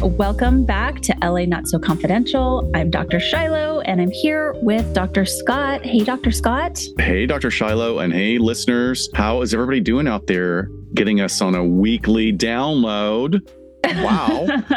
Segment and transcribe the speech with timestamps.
[0.00, 2.70] Welcome back to LA Not So Confidential.
[2.74, 3.20] I'm Dr.
[3.20, 5.24] Shiloh and I'm here with Dr.
[5.24, 5.84] Scott.
[5.84, 6.30] Hey, Dr.
[6.30, 6.80] Scott.
[6.98, 7.50] Hey, Dr.
[7.50, 9.08] Shiloh, and hey, listeners.
[9.14, 13.40] How is everybody doing out there getting us on a weekly download?
[13.84, 14.46] Wow.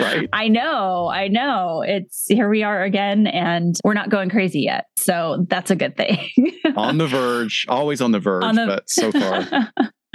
[0.00, 0.28] right.
[0.32, 1.08] I know.
[1.08, 1.82] I know.
[1.86, 4.86] It's here we are again, and we're not going crazy yet.
[4.96, 6.18] So that's a good thing.
[6.76, 8.66] on the verge, always on the verge, on the...
[8.66, 9.72] but so far.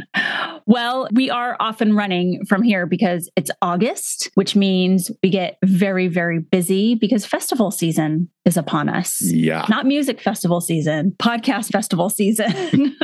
[0.66, 5.58] well, we are off and running from here because it's August, which means we get
[5.64, 9.22] very, very busy because festival season is upon us.
[9.22, 9.66] Yeah.
[9.70, 12.98] Not music festival season, podcast festival season.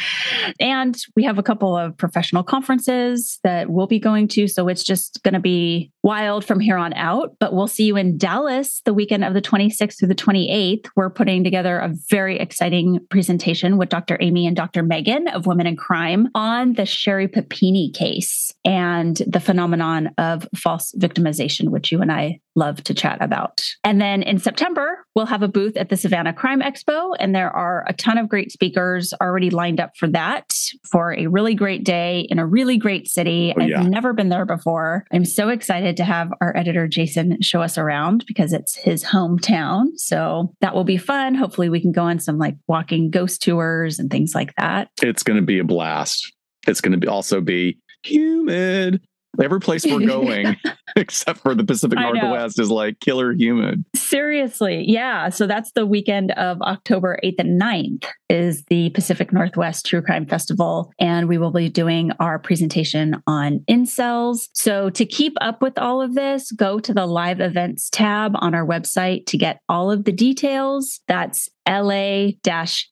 [0.60, 4.48] and we have a couple of professional conferences that we'll be going to.
[4.48, 7.36] So it's just going to be wild from here on out.
[7.38, 10.86] But we'll see you in Dallas the weekend of the 26th through the 28th.
[10.96, 14.18] We're putting together a very exciting presentation with Dr.
[14.20, 14.82] Amy and Dr.
[14.82, 20.92] Megan of Women in Crime on the Sherri Papini case and the phenomenon of false
[20.98, 23.62] victimization, which you and I love to chat about.
[23.84, 27.50] And then in September, we'll have a booth at the Savannah Crime Expo, and there
[27.50, 30.52] are a ton of great speakers already lined up for that
[30.90, 33.54] for a really great day in a really great city.
[33.58, 33.80] Oh, yeah.
[33.80, 35.04] I've never been there before.
[35.12, 39.86] I'm so excited to have our editor, Jason, show us around because it's his hometown.
[39.96, 41.34] So that will be fun.
[41.34, 44.88] Hopefully, we can go on some like walking ghost tours and things like that.
[45.02, 46.32] It's going to be a blast.
[46.66, 49.00] It's going to be also be humid
[49.42, 50.56] Every place we're going,
[50.96, 53.84] except for the Pacific Northwest, is like killer humid.
[53.94, 54.84] Seriously.
[54.86, 55.28] Yeah.
[55.28, 60.26] So that's the weekend of October 8th and 9th is the Pacific Northwest True Crime
[60.26, 60.92] Festival.
[60.98, 64.48] And we will be doing our presentation on incels.
[64.52, 68.54] So to keep up with all of this, go to the live events tab on
[68.54, 71.00] our website to get all of the details.
[71.06, 72.30] That's la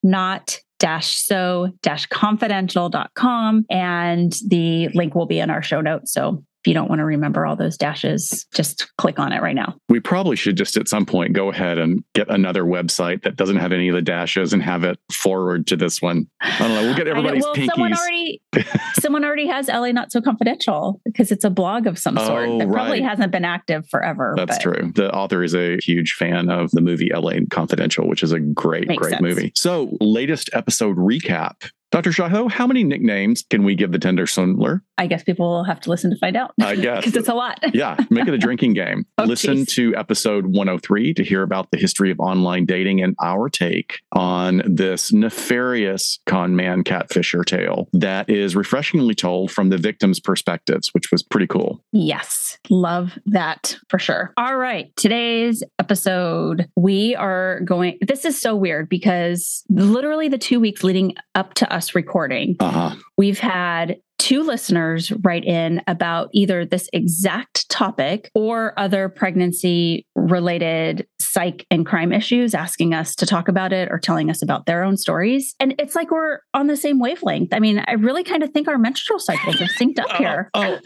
[0.03, 6.13] not dash so dash confidential.com and the link will be in our show notes.
[6.13, 9.55] So if you don't want to remember all those dashes, just click on it right
[9.55, 9.77] now.
[9.89, 13.57] We probably should just at some point go ahead and get another website that doesn't
[13.57, 16.27] have any of the dashes and have it forward to this one.
[16.41, 16.83] I don't know.
[16.83, 17.69] We'll get everybody's well, pinkies.
[17.69, 18.43] Someone already,
[19.01, 22.59] someone already has LA Not So Confidential because it's a blog of some sort oh,
[22.59, 23.09] that probably right.
[23.09, 24.35] hasn't been active forever.
[24.37, 24.63] That's but.
[24.63, 24.93] true.
[24.95, 28.89] The author is a huge fan of the movie LA Confidential, which is a great,
[28.89, 29.23] Makes great sense.
[29.23, 29.53] movie.
[29.55, 32.13] So, latest episode recap Dr.
[32.13, 34.83] Shiloh, how many nicknames can we give the tender swindler?
[34.99, 36.53] I guess people will have to listen to find out.
[36.61, 36.99] I guess.
[37.09, 37.61] Because it's a lot.
[37.75, 37.97] yeah.
[38.11, 39.07] Make it a drinking game.
[39.19, 39.75] oh, listen geez.
[39.75, 44.63] to episode 103 to hear about the history of online dating and our take on
[44.65, 51.13] this nefarious con man catfisher tale that is refreshingly told from the victim's perspectives, which
[51.13, 51.83] was pretty cool.
[51.93, 52.59] Yes.
[52.69, 54.33] Love that for sure.
[54.37, 54.95] All right.
[54.97, 61.15] Today's episode, we are going, this is so weird because literally the two weeks leading
[61.35, 62.97] up to us recording, uh-huh.
[63.17, 71.07] we've had two listeners write in about either this exact topic or other pregnancy related
[71.21, 74.83] psych and crime issues, asking us to talk about it or telling us about their
[74.83, 75.55] own stories.
[75.61, 77.55] And it's like we're on the same wavelength.
[77.55, 80.51] I mean, I really kind of think our menstrual cycles are synced up oh, here.
[80.55, 80.79] Oh,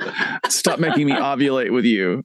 [0.48, 2.24] stop making me ovulate with you.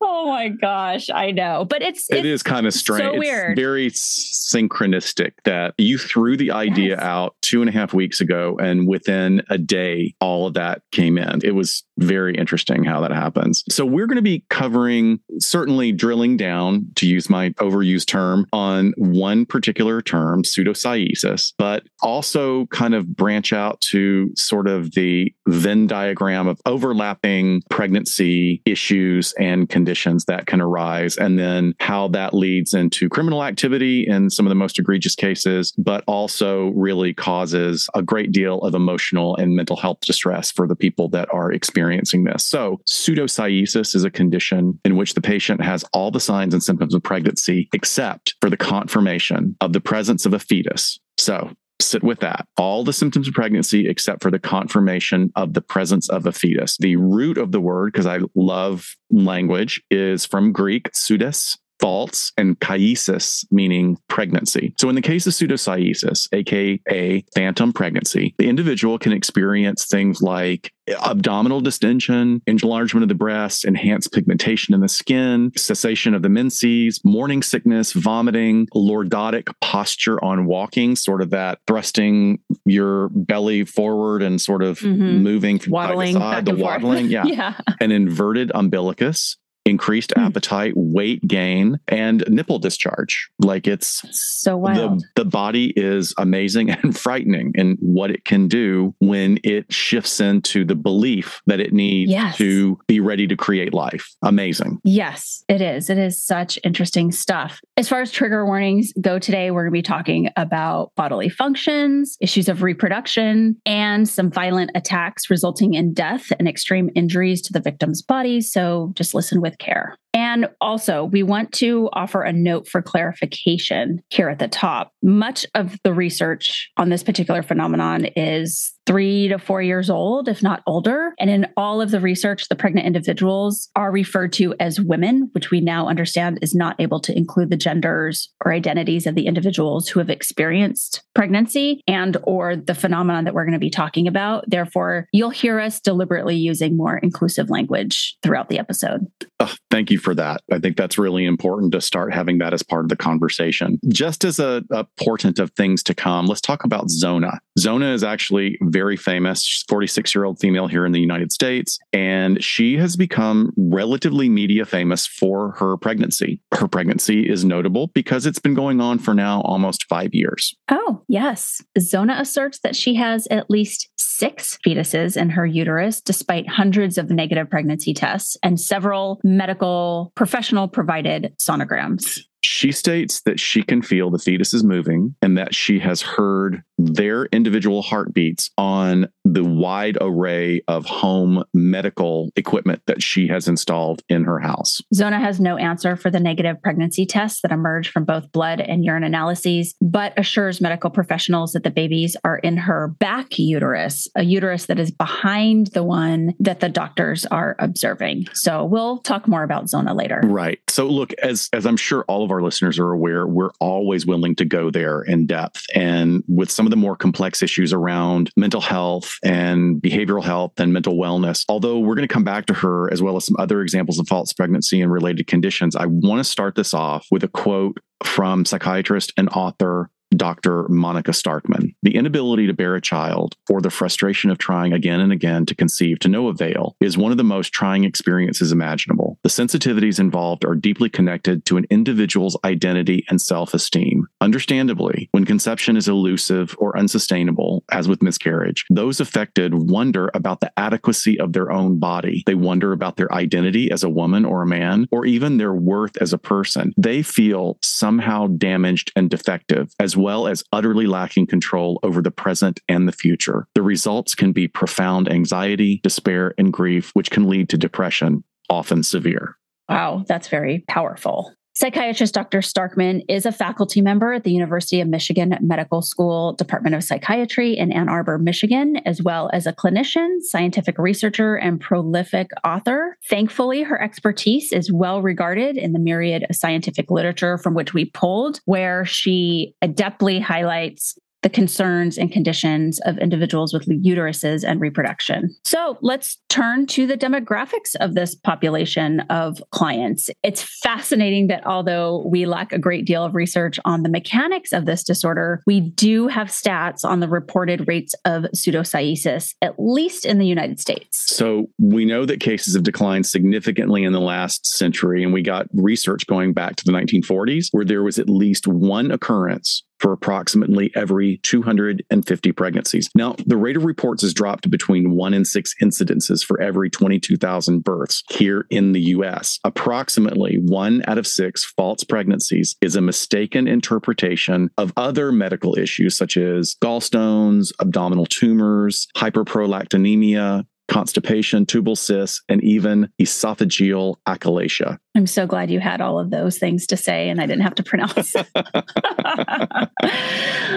[0.00, 1.64] Oh my gosh, I know.
[1.68, 3.14] But it's, it's it is kind of strange.
[3.14, 3.58] So weird.
[3.58, 7.00] It's very synchronistic that you threw the idea yes.
[7.00, 11.18] out two and a half weeks ago and within a day all of that came
[11.18, 11.40] in.
[11.44, 13.64] It was very interesting how that happens.
[13.68, 18.92] So we're going to be covering certainly drilling down to use my overused term on
[18.96, 25.86] one particular term, pseudocyesis, but also kind of branch out to sort of the Venn
[25.86, 32.34] diagram of over overlapping pregnancy issues and conditions that can arise, and then how that
[32.34, 37.88] leads into criminal activity in some of the most egregious cases, but also really causes
[37.94, 42.24] a great deal of emotional and mental health distress for the people that are experiencing
[42.24, 42.44] this.
[42.44, 46.94] So, pseudocyesis is a condition in which the patient has all the signs and symptoms
[46.94, 51.00] of pregnancy except for the confirmation of the presence of a fetus.
[51.16, 52.46] So, sit with that.
[52.56, 56.76] All the symptoms of pregnancy, except for the confirmation of the presence of a fetus.
[56.78, 62.58] The root of the word, because I love language, is from Greek, pseudos, false, and
[62.60, 64.72] kyesis, meaning pregnancy.
[64.78, 70.72] So, in the case of pseudocyesis, aka phantom pregnancy, the individual can experience things like
[71.04, 77.00] abdominal distension, enlargement of the breast, enhanced pigmentation in the skin, cessation of the menses,
[77.04, 84.40] morning sickness, vomiting, lordotic posture on walking, sort of that thrusting your belly forward and
[84.40, 85.18] sort of mm-hmm.
[85.18, 87.24] moving from waddling, side to side, the waddling, yeah.
[87.24, 90.24] yeah, an inverted umbilicus, increased mm.
[90.24, 93.30] appetite, weight gain, and nipple discharge.
[93.38, 95.00] Like it's so wild.
[95.00, 100.20] The, the body is amazing and frightening in what it can do when it shifts
[100.20, 102.36] into the belief that it needs yes.
[102.36, 104.14] to be ready to create life.
[104.22, 104.80] Amazing.
[104.84, 105.90] Yes, it is.
[105.90, 107.60] It is such interesting stuff.
[107.76, 112.16] As far as trigger warnings go today, we're going to be talking about bodily functions,
[112.20, 117.60] issues of reproduction, and some violent attacks resulting in death and extreme injuries to the
[117.60, 118.40] victim's body.
[118.40, 119.96] So just listen with care.
[120.14, 124.92] And also, we want to offer a note for clarification here at the top.
[125.02, 130.42] Much of the research on this particular phenomenon is three to four years old, if
[130.42, 131.14] not older.
[131.18, 135.50] And in all of the research, the pregnant individuals are referred to as women, which
[135.50, 139.88] we now understand is not able to include the genders or identities of the individuals
[139.88, 144.44] who have experienced pregnancy and or the phenomenon that we're going to be talking about.
[144.48, 149.06] Therefore, you'll hear us deliberately using more inclusive language throughout the episode.
[149.38, 150.42] Oh, thank you for that.
[150.50, 153.78] I think that's really important to start having that as part of the conversation.
[153.88, 157.40] Just as a, a portent of things to come, let's talk about Zona.
[157.58, 159.42] Zona is actually very famous.
[159.42, 164.28] She's 46 year old female here in the United States, and she has become relatively
[164.28, 166.40] media famous for her pregnancy.
[166.52, 170.54] Her pregnancy is notable because it's been going on for now almost five years.
[170.70, 171.62] Oh, yes.
[171.78, 177.10] Zona asserts that she has at least six fetuses in her uterus, despite hundreds of
[177.10, 182.20] negative pregnancy tests and several medical professional provided sonograms.
[182.42, 186.62] She states that she can feel the fetus is moving and that she has heard
[186.78, 194.02] their individual heartbeats on the wide array of home medical equipment that she has installed
[194.08, 194.80] in her house.
[194.92, 198.84] Zona has no answer for the negative pregnancy tests that emerge from both blood and
[198.84, 204.24] urine analyses, but assures medical professionals that the babies are in her back uterus, a
[204.24, 208.26] uterus that is behind the one that the doctors are observing.
[208.34, 210.20] So we'll talk more about Zona later.
[210.24, 210.58] Right.
[210.68, 214.34] So look, as as I'm sure all of our listeners are aware, we're always willing
[214.36, 218.60] to go there in depth and with some of the more complex issues around mental
[218.60, 221.44] health and behavioral health and mental wellness.
[221.48, 224.08] Although we're going to come back to her as well as some other examples of
[224.08, 228.44] false pregnancy and related conditions, I want to start this off with a quote from
[228.44, 230.68] psychiatrist and author Dr.
[230.68, 231.74] Monica Starkman.
[231.82, 235.54] The inability to bear a child or the frustration of trying again and again to
[235.54, 239.18] conceive to no avail is one of the most trying experiences imaginable.
[239.22, 244.06] The sensitivities involved are deeply connected to an individual's identity and self esteem.
[244.20, 250.52] Understandably, when conception is elusive or unsustainable, as with miscarriage, those affected wonder about the
[250.58, 252.22] adequacy of their own body.
[252.26, 255.96] They wonder about their identity as a woman or a man, or even their worth
[256.00, 256.72] as a person.
[256.76, 262.10] They feel somehow damaged and defective, as well well as utterly lacking control over the
[262.10, 263.46] present and the future.
[263.54, 268.82] The results can be profound anxiety, despair, and grief, which can lead to depression, often
[268.82, 269.36] severe.
[269.68, 271.32] Wow, that's very powerful.
[271.54, 272.38] Psychiatrist Dr.
[272.38, 277.58] Starkman is a faculty member at the University of Michigan Medical School Department of Psychiatry
[277.58, 282.96] in Ann Arbor, Michigan, as well as a clinician, scientific researcher, and prolific author.
[283.10, 287.84] Thankfully, her expertise is well regarded in the myriad of scientific literature from which we
[287.84, 295.34] pulled, where she adeptly highlights the concerns and conditions of individuals with uteruses and reproduction.
[295.44, 300.10] So let's turn to the demographics of this population of clients.
[300.22, 304.66] It's fascinating that although we lack a great deal of research on the mechanics of
[304.66, 310.18] this disorder, we do have stats on the reported rates of pseudocyesis, at least in
[310.18, 310.98] the United States.
[311.14, 315.46] So we know that cases have declined significantly in the last century, and we got
[315.52, 320.70] research going back to the 1940s where there was at least one occurrence for approximately
[320.76, 322.88] every 250 pregnancies.
[322.94, 326.70] Now, the rate of reports has dropped to between one and six incidences for every
[326.70, 329.40] 22,000 births here in the US.
[329.42, 335.96] Approximately one out of six false pregnancies is a mistaken interpretation of other medical issues
[335.96, 344.78] such as gallstones, abdominal tumors, hyperprolactinemia, constipation, tubal cysts, and even esophageal achalasia.
[344.94, 347.54] I'm so glad you had all of those things to say and I didn't have
[347.56, 348.14] to pronounce.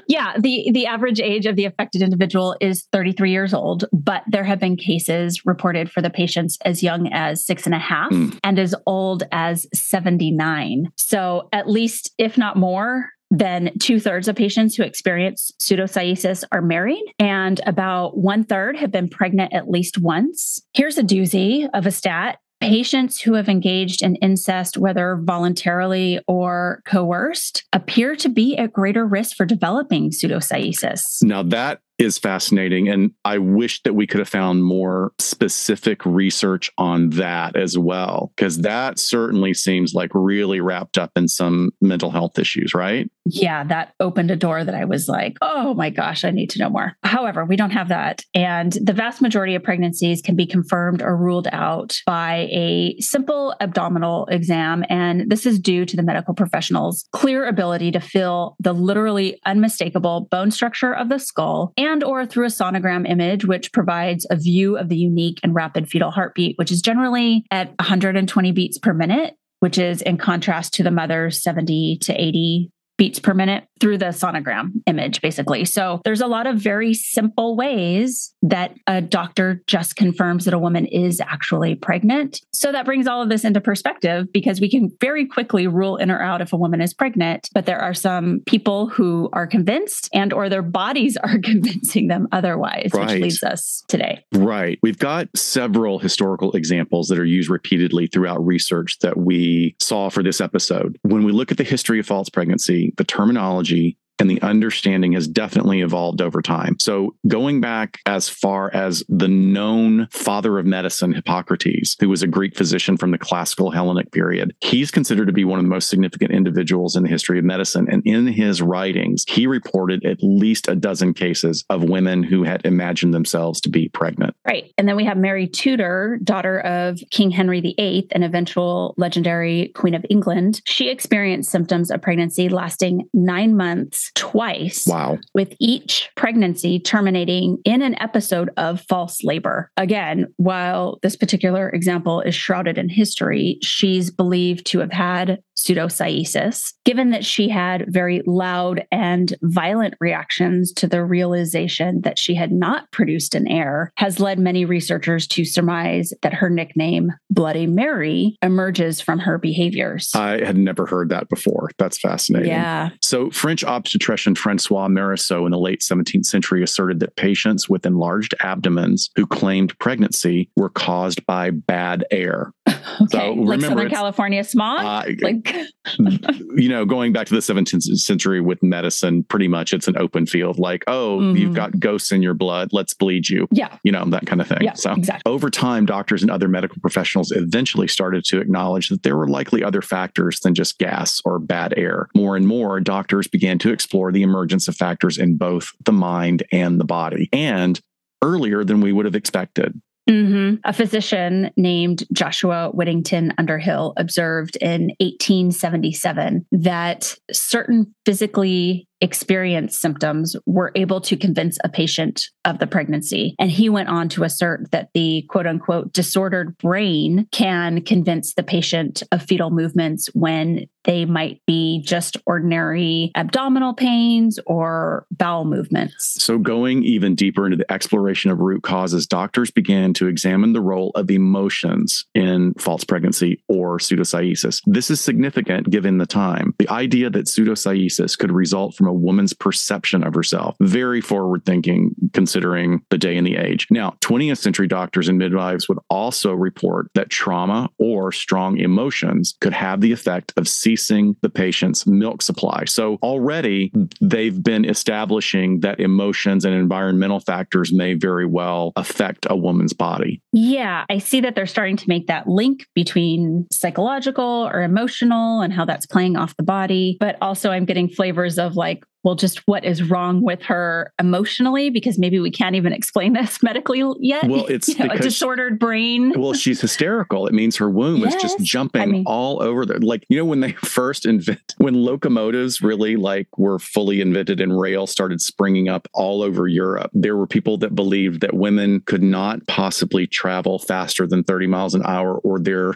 [0.07, 4.45] yeah, the the average age of the affected individual is 33 years old, but there
[4.45, 8.37] have been cases reported for the patients as young as six and a half mm.
[8.43, 10.91] and as old as 79.
[10.95, 16.61] So at least, if not more, then two thirds of patients who experience pseudocyesis are
[16.61, 20.61] married, and about one third have been pregnant at least once.
[20.73, 26.81] Here's a doozy of a stat patients who have engaged in incest, whether voluntarily or
[26.85, 31.23] coerced, appear to be at greater risk for developing pseudocyesis.
[31.23, 32.89] Now, that is fascinating.
[32.89, 38.31] And I wish that we could have found more specific research on that as well,
[38.35, 43.09] because that certainly seems like really wrapped up in some mental health issues, right?
[43.25, 46.59] Yeah, that opened a door that I was like, oh my gosh, I need to
[46.59, 46.93] know more.
[47.03, 48.21] However, we don't have that.
[48.35, 53.55] And the vast majority of pregnancies can be confirmed or ruled out by a simple
[53.61, 54.83] abdominal exam.
[54.89, 60.27] And this is due to the medical professional's clear ability to feel the literally unmistakable
[60.29, 64.77] bone structure of the skull and or through a sonogram image, which provides a view
[64.77, 69.35] of the unique and rapid fetal heartbeat, which is generally at 120 beats per minute
[69.65, 74.05] which is in contrast to the mother's 70 to 80 beats per minute through the
[74.05, 75.65] sonogram image, basically.
[75.65, 80.59] So there's a lot of very simple ways that a doctor just confirms that a
[80.59, 82.41] woman is actually pregnant.
[82.53, 86.09] So that brings all of this into perspective because we can very quickly rule in
[86.09, 90.09] or out if a woman is pregnant, but there are some people who are convinced
[90.13, 93.07] and or their bodies are convincing them otherwise, right.
[93.07, 94.23] which leads us today.
[94.33, 94.79] Right.
[94.81, 100.23] We've got several historical examples that are used repeatedly throughout research that we saw for
[100.23, 100.97] this episode.
[101.01, 105.27] When we look at the history of false pregnancy, the terminology and the understanding has
[105.27, 106.77] definitely evolved over time.
[106.79, 112.27] So, going back as far as the known father of medicine, Hippocrates, who was a
[112.27, 115.89] Greek physician from the classical Hellenic period, he's considered to be one of the most
[115.89, 117.87] significant individuals in the history of medicine.
[117.89, 122.65] And in his writings, he reported at least a dozen cases of women who had
[122.65, 124.35] imagined themselves to be pregnant.
[124.45, 124.73] Right.
[124.77, 129.93] And then we have Mary Tudor, daughter of King Henry VIII and eventual legendary Queen
[129.93, 130.61] of England.
[130.65, 134.85] She experienced symptoms of pregnancy lasting nine months twice.
[134.87, 135.17] Wow.
[135.33, 139.71] With each pregnancy terminating in an episode of false labor.
[139.77, 146.73] Again, while this particular example is shrouded in history, she's believed to have had pseudocyesis,
[146.83, 152.51] given that she had very loud and violent reactions to the realization that she had
[152.51, 158.37] not produced an heir, has led many researchers to surmise that her nickname, Bloody Mary,
[158.41, 160.11] emerges from her behaviors.
[160.13, 161.69] I had never heard that before.
[161.77, 162.49] That's fascinating.
[162.49, 162.89] Yeah.
[163.01, 168.33] So, French obstetrician Francois Marescot in the late 17th century asserted that patients with enlarged
[168.41, 172.51] abdomens who claimed pregnancy were caused by bad air.
[173.05, 173.17] Okay.
[173.17, 174.79] So like Southern California smog?
[174.79, 175.55] Uh, like
[176.55, 180.25] you know, going back to the 17th century with medicine, pretty much it's an open
[180.25, 180.57] field.
[180.57, 181.37] Like, oh, mm-hmm.
[181.37, 182.69] you've got ghosts in your blood.
[182.71, 183.47] Let's bleed you.
[183.51, 183.77] Yeah.
[183.83, 184.59] You know, that kind of thing.
[184.61, 185.29] Yeah, so exactly.
[185.31, 189.63] over time, doctors and other medical professionals eventually started to acknowledge that there were likely
[189.63, 192.07] other factors than just gas or bad air.
[192.15, 196.43] More and more, doctors began to explore the emergence of factors in both the mind
[196.51, 197.29] and the body.
[197.33, 197.79] And
[198.21, 199.79] earlier than we would have expected.
[200.09, 200.55] Mm-hmm.
[200.63, 210.71] A physician named Joshua Whittington Underhill observed in 1877 that certain physically experienced symptoms were
[210.75, 213.35] able to convince a patient of the pregnancy.
[213.39, 218.43] And he went on to assert that the quote unquote disordered brain can convince the
[218.43, 226.23] patient of fetal movements when they might be just ordinary abdominal pains or bowel movements.
[226.23, 230.61] So, going even deeper into the exploration of root causes, doctors began to examine the
[230.61, 234.61] role of emotions in false pregnancy or pseudocyesis.
[234.65, 236.53] This is significant given the time.
[236.59, 240.55] The idea that pseudocyesis could result from a woman's perception of herself.
[240.61, 243.67] Very forward thinking considering the day and the age.
[243.69, 249.53] Now, 20th century doctors and midwives would also report that trauma or strong emotions could
[249.53, 252.65] have the effect of ceasing the patient's milk supply.
[252.65, 259.35] So already they've been establishing that emotions and environmental factors may very well affect a
[259.35, 260.21] woman's body.
[260.31, 265.53] Yeah, I see that they're starting to make that link between psychological or emotional and
[265.53, 266.97] how that's playing off the body.
[266.99, 268.74] But also, I'm getting flavors of like
[269.05, 273.41] well, just what is wrong with her emotionally, because maybe we can't even explain this
[273.43, 274.27] medically yet.
[274.27, 276.19] Well, it's you know, a disordered brain.
[276.19, 277.27] Well, she's hysterical.
[277.27, 278.15] It means her womb yes.
[278.15, 279.77] is just jumping I mean, all over there.
[279.77, 284.59] Like, you know, when they first invent, when locomotives really like were fully invented and
[284.59, 289.03] rail started springing up all over Europe, there were people that believed that women could
[289.03, 292.73] not possibly travel faster than 30 miles an hour or their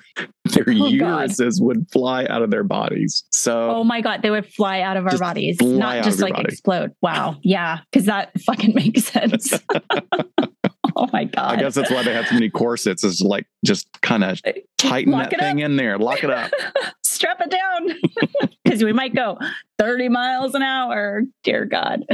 [0.52, 1.66] their oh, uteruses God.
[1.66, 3.24] would fly out of their bodies.
[3.32, 6.46] So, oh my God, they would fly out of our bodies, not just like body.
[6.50, 6.92] explode.
[7.02, 7.38] Wow.
[7.42, 7.80] Yeah.
[7.94, 9.54] Cause that fucking makes sense.
[10.96, 11.52] oh my God.
[11.52, 14.42] I guess that's why they have so many corsets is like just kind of
[14.78, 15.66] tighten Lock that thing up.
[15.66, 16.52] in there, lock it up,
[17.04, 19.38] strap it down because we might go.
[19.80, 21.24] 30 miles an hour.
[21.44, 22.06] Dear God.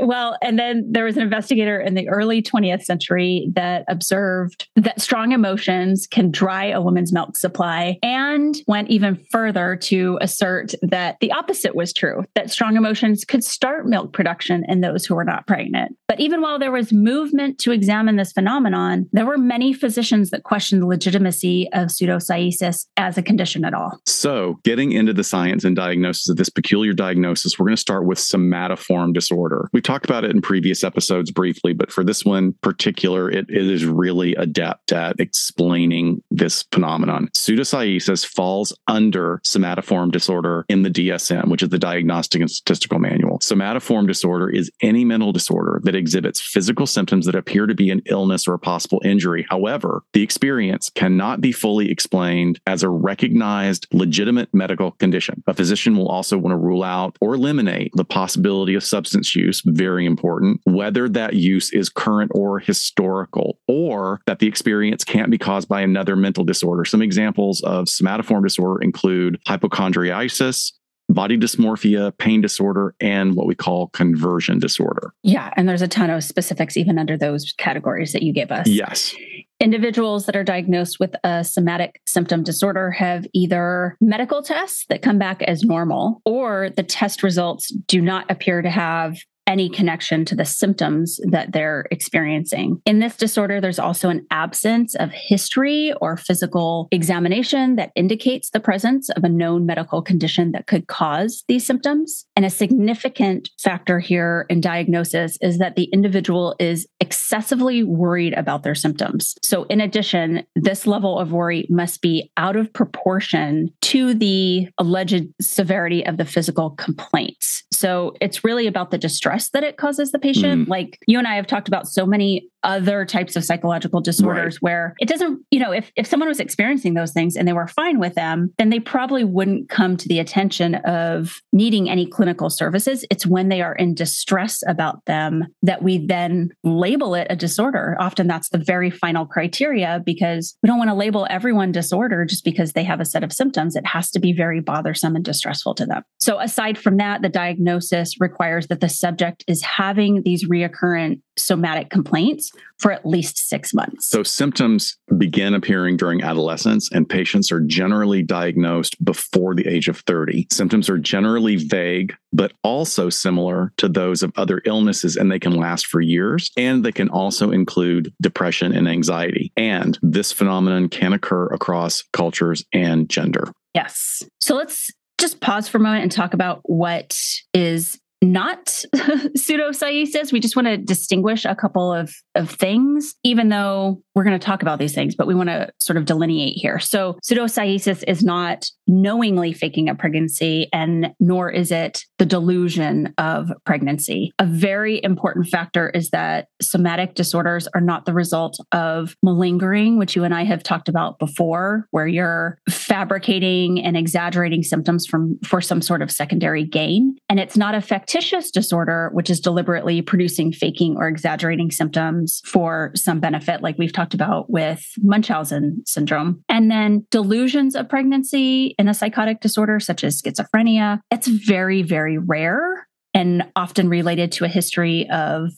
[0.00, 5.00] Well, and then there was an investigator in the early 20th century that observed that
[5.00, 11.18] strong emotions can dry a woman's milk supply and went even further to assert that
[11.20, 15.24] the opposite was true, that strong emotions could start milk production in those who were
[15.24, 15.96] not pregnant.
[16.08, 20.42] But even while there was movement to examine this phenomenon, there were many physicians that
[20.42, 24.00] questioned the legitimacy of pseudocyesis as a condition at all.
[24.06, 28.06] So, getting into the science and diagnosis of this peculiar diagnosis, we're going to start
[28.06, 29.68] with somatoform disorder.
[29.72, 33.70] We talked about it in previous episodes briefly, but for this one particular, it, it
[33.70, 37.28] is really adept at explaining this phenomenon.
[37.36, 43.38] Pseudocyesis falls under somatoform disorder in the DSM, which is the Diagnostic and Statistical Manual.
[43.40, 48.02] Somatoform disorder is any mental disorder that exhibits physical symptoms that appear to be an
[48.06, 49.46] illness or a possible injury.
[49.50, 55.42] However, the experience cannot be fully explained as a recognized legitimate medical condition.
[55.46, 59.62] A physician will also want to rule out or eliminate the possibility of substance use,
[59.66, 65.38] very important, whether that use is current or historical, or that the experience can't be
[65.38, 66.84] caused by another mental disorder.
[66.84, 70.72] Some examples of somatoform disorder include hypochondriasis,
[71.12, 75.12] body dysmorphia, pain disorder, and what we call conversion disorder.
[75.22, 75.52] Yeah.
[75.56, 78.68] And there's a ton of specifics even under those categories that you gave us.
[78.68, 79.14] Yes.
[79.60, 85.18] Individuals that are diagnosed with a somatic symptom disorder have either medical tests that come
[85.18, 90.36] back as normal, or the test results do not appear to have any connection to
[90.36, 92.80] the symptoms that they're experiencing.
[92.86, 98.60] In this disorder, there's also an absence of history or physical examination that indicates the
[98.60, 102.24] presence of a known medical condition that could cause these symptoms.
[102.36, 108.62] And a significant factor here in diagnosis is that the individual is excessively worried about
[108.62, 109.34] their symptoms.
[109.42, 115.26] So, in addition, this level of worry must be out of proportion to the alleged
[115.40, 117.64] severity of the physical complaints.
[117.72, 120.66] So, it's really about the distress stress that it causes the patient.
[120.66, 120.68] Mm.
[120.68, 124.62] Like you and I have talked about so many other types of psychological disorders right.
[124.62, 127.66] where it doesn't, you know, if, if someone was experiencing those things and they were
[127.66, 132.50] fine with them, then they probably wouldn't come to the attention of needing any clinical
[132.50, 133.04] services.
[133.10, 137.96] It's when they are in distress about them that we then label it a disorder.
[137.98, 142.44] Often that's the very final criteria because we don't want to label everyone disorder just
[142.44, 143.74] because they have a set of symptoms.
[143.74, 146.02] It has to be very bothersome and distressful to them.
[146.20, 151.90] So aside from that, the diagnosis requires that the subject is having these reoccurrent somatic
[151.90, 154.08] complaints for at least six months.
[154.08, 159.98] So, symptoms begin appearing during adolescence, and patients are generally diagnosed before the age of
[160.00, 160.48] 30.
[160.50, 165.52] Symptoms are generally vague, but also similar to those of other illnesses, and they can
[165.52, 166.50] last for years.
[166.56, 169.52] And they can also include depression and anxiety.
[169.56, 173.52] And this phenomenon can occur across cultures and gender.
[173.74, 174.22] Yes.
[174.40, 177.16] So, let's just pause for a moment and talk about what
[177.54, 180.32] is not pseudocyesis.
[180.32, 184.44] We just want to distinguish a couple of, of things, even though we're going to
[184.44, 186.78] talk about these things, but we want to sort of delineate here.
[186.78, 193.50] So, pseudocyesis is not knowingly faking a pregnancy, and nor is it the delusion of
[193.64, 194.32] pregnancy.
[194.38, 200.14] A very important factor is that somatic disorders are not the result of malingering, which
[200.14, 205.60] you and I have talked about before, where you're fabricating and exaggerating symptoms from for
[205.60, 207.16] some sort of secondary gain.
[207.28, 207.80] And it's not a
[208.12, 213.92] factitious disorder, which is deliberately producing faking or exaggerating symptoms for some benefit, like we've
[213.92, 216.44] talked about with Munchausen syndrome.
[216.48, 222.18] And then delusions of pregnancy in a psychotic disorder, such as schizophrenia, it's very, very
[222.18, 225.50] rare and often related to a history of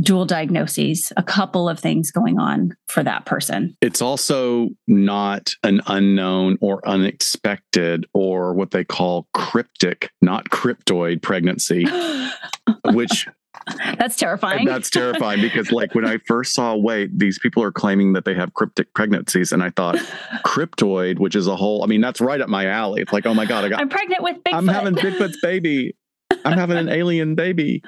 [0.00, 3.76] dual diagnoses, a couple of things going on for that person.
[3.80, 11.86] It's also not an unknown or unexpected or what they call cryptic, not cryptoid pregnancy,
[12.92, 13.28] which
[13.98, 14.66] that's terrifying.
[14.66, 18.34] that's terrifying because, like, when I first saw, wait, these people are claiming that they
[18.34, 19.96] have cryptic pregnancies, and I thought
[20.44, 21.84] cryptoid, which is a whole.
[21.84, 23.02] I mean, that's right up my alley.
[23.02, 23.80] It's like, oh my god, I got.
[23.80, 24.54] I'm pregnant with Bigfoot.
[24.54, 25.94] I'm having Bigfoot's baby.
[26.44, 27.82] I'm having an alien baby.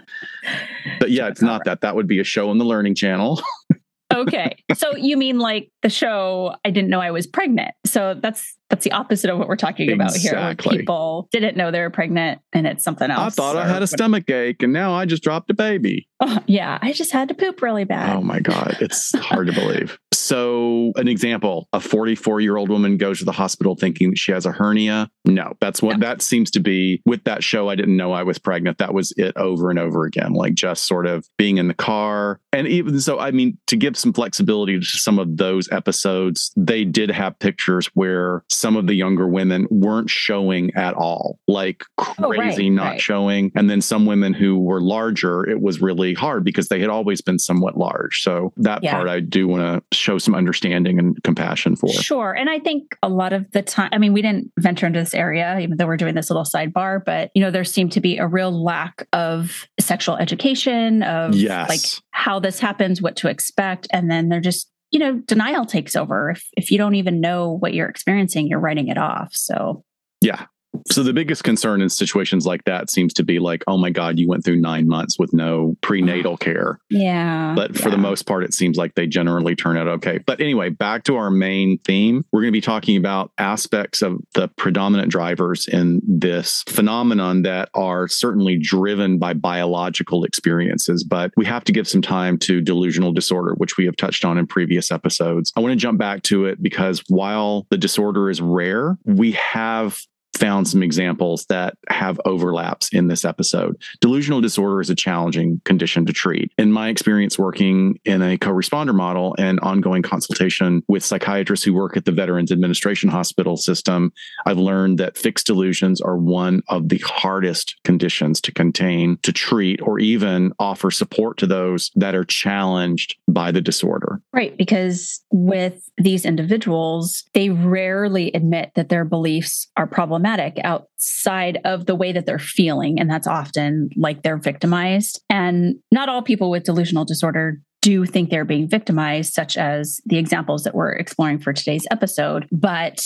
[0.98, 1.80] But yeah, it's not that.
[1.80, 3.40] That would be a show on the Learning Channel.
[4.14, 4.57] okay.
[4.74, 7.72] So you mean like the show I didn't know I was pregnant.
[7.87, 10.72] So that's that's the opposite of what we're talking about exactly.
[10.72, 10.80] here.
[10.80, 13.20] People didn't know they were pregnant and it's something else.
[13.20, 16.09] I thought I had a stomach ache and now I just dropped a baby.
[16.20, 18.16] Oh, yeah, I just had to poop really bad.
[18.16, 19.98] Oh my god, it's hard to believe.
[20.14, 24.33] So, an example a 44 year old woman goes to the hospital thinking that she
[24.33, 25.11] has a hernia.
[25.24, 27.03] No, that's what that seems to be.
[27.05, 28.79] With that show, I didn't know I was pregnant.
[28.79, 32.40] That was it over and over again, like just sort of being in the car.
[32.53, 36.85] And even so, I mean, to give some flexibility to some of those episodes, they
[36.85, 42.22] did have pictures where some of the younger women weren't showing at all, like crazy
[42.22, 43.00] oh, right, not right.
[43.00, 43.50] showing.
[43.57, 47.20] And then some women who were larger, it was really hard because they had always
[47.20, 48.22] been somewhat large.
[48.22, 48.94] So that yeah.
[48.94, 51.88] part I do want to show some understanding and compassion for.
[51.88, 52.33] Sure.
[52.33, 55.14] And I think a lot of the time, I mean, we didn't venture into this
[55.14, 58.19] area, even though we're doing this little sidebar, but, you know, there seemed to be
[58.19, 61.69] a real lack of sexual education, of yes.
[61.69, 63.88] like how this happens, what to expect.
[63.93, 66.31] And then they're just, you know, denial takes over.
[66.31, 69.31] If, if you don't even know what you're experiencing, you're writing it off.
[69.33, 69.85] So,
[70.21, 70.45] yeah,
[70.89, 74.19] so the biggest concern in situations like that seems to be like, oh my God,
[74.19, 76.79] you went through nine months with no prenatal care.
[76.91, 77.55] Yeah.
[77.55, 77.97] But for yeah.
[77.97, 80.19] the most part, it seems like they generally turn out okay.
[80.19, 82.25] But anyway, back to our main theme.
[82.33, 87.69] We're going to be talking about aspects of the predominant drivers in this phenomenon that
[87.75, 91.05] are certainly driven by biological experiences.
[91.05, 94.39] But we have to give some time to delusional disorder, which we have touched on
[94.39, 95.53] in previous episodes.
[95.57, 99.99] I want to jump back to it because while the disorder is rare, we have
[100.37, 103.81] found some examples that have overlaps in this episode.
[104.01, 106.53] Delusional disorder is a challenging condition to treat.
[106.59, 111.73] In my experience working in a co responder model and ongoing consultation with psychiatrists who
[111.73, 114.12] work at the Veterans Administration Hospital system,
[114.47, 119.81] I've learned that fixed delusions are one of the hardest conditions to contain, to treat,
[119.83, 124.20] or even offer support to those that are challenged by the disorder.
[124.33, 124.57] Right.
[124.57, 131.95] Because with these individuals, they rarely admit that their beliefs are problematic outside of the
[131.95, 132.99] way that they're feeling.
[132.99, 135.23] And that's often like they're victimized.
[135.31, 140.17] And not all people with delusional disorder do think they're being victimized, such as the
[140.17, 142.49] examples that we're exploring for today's episode.
[142.51, 143.05] But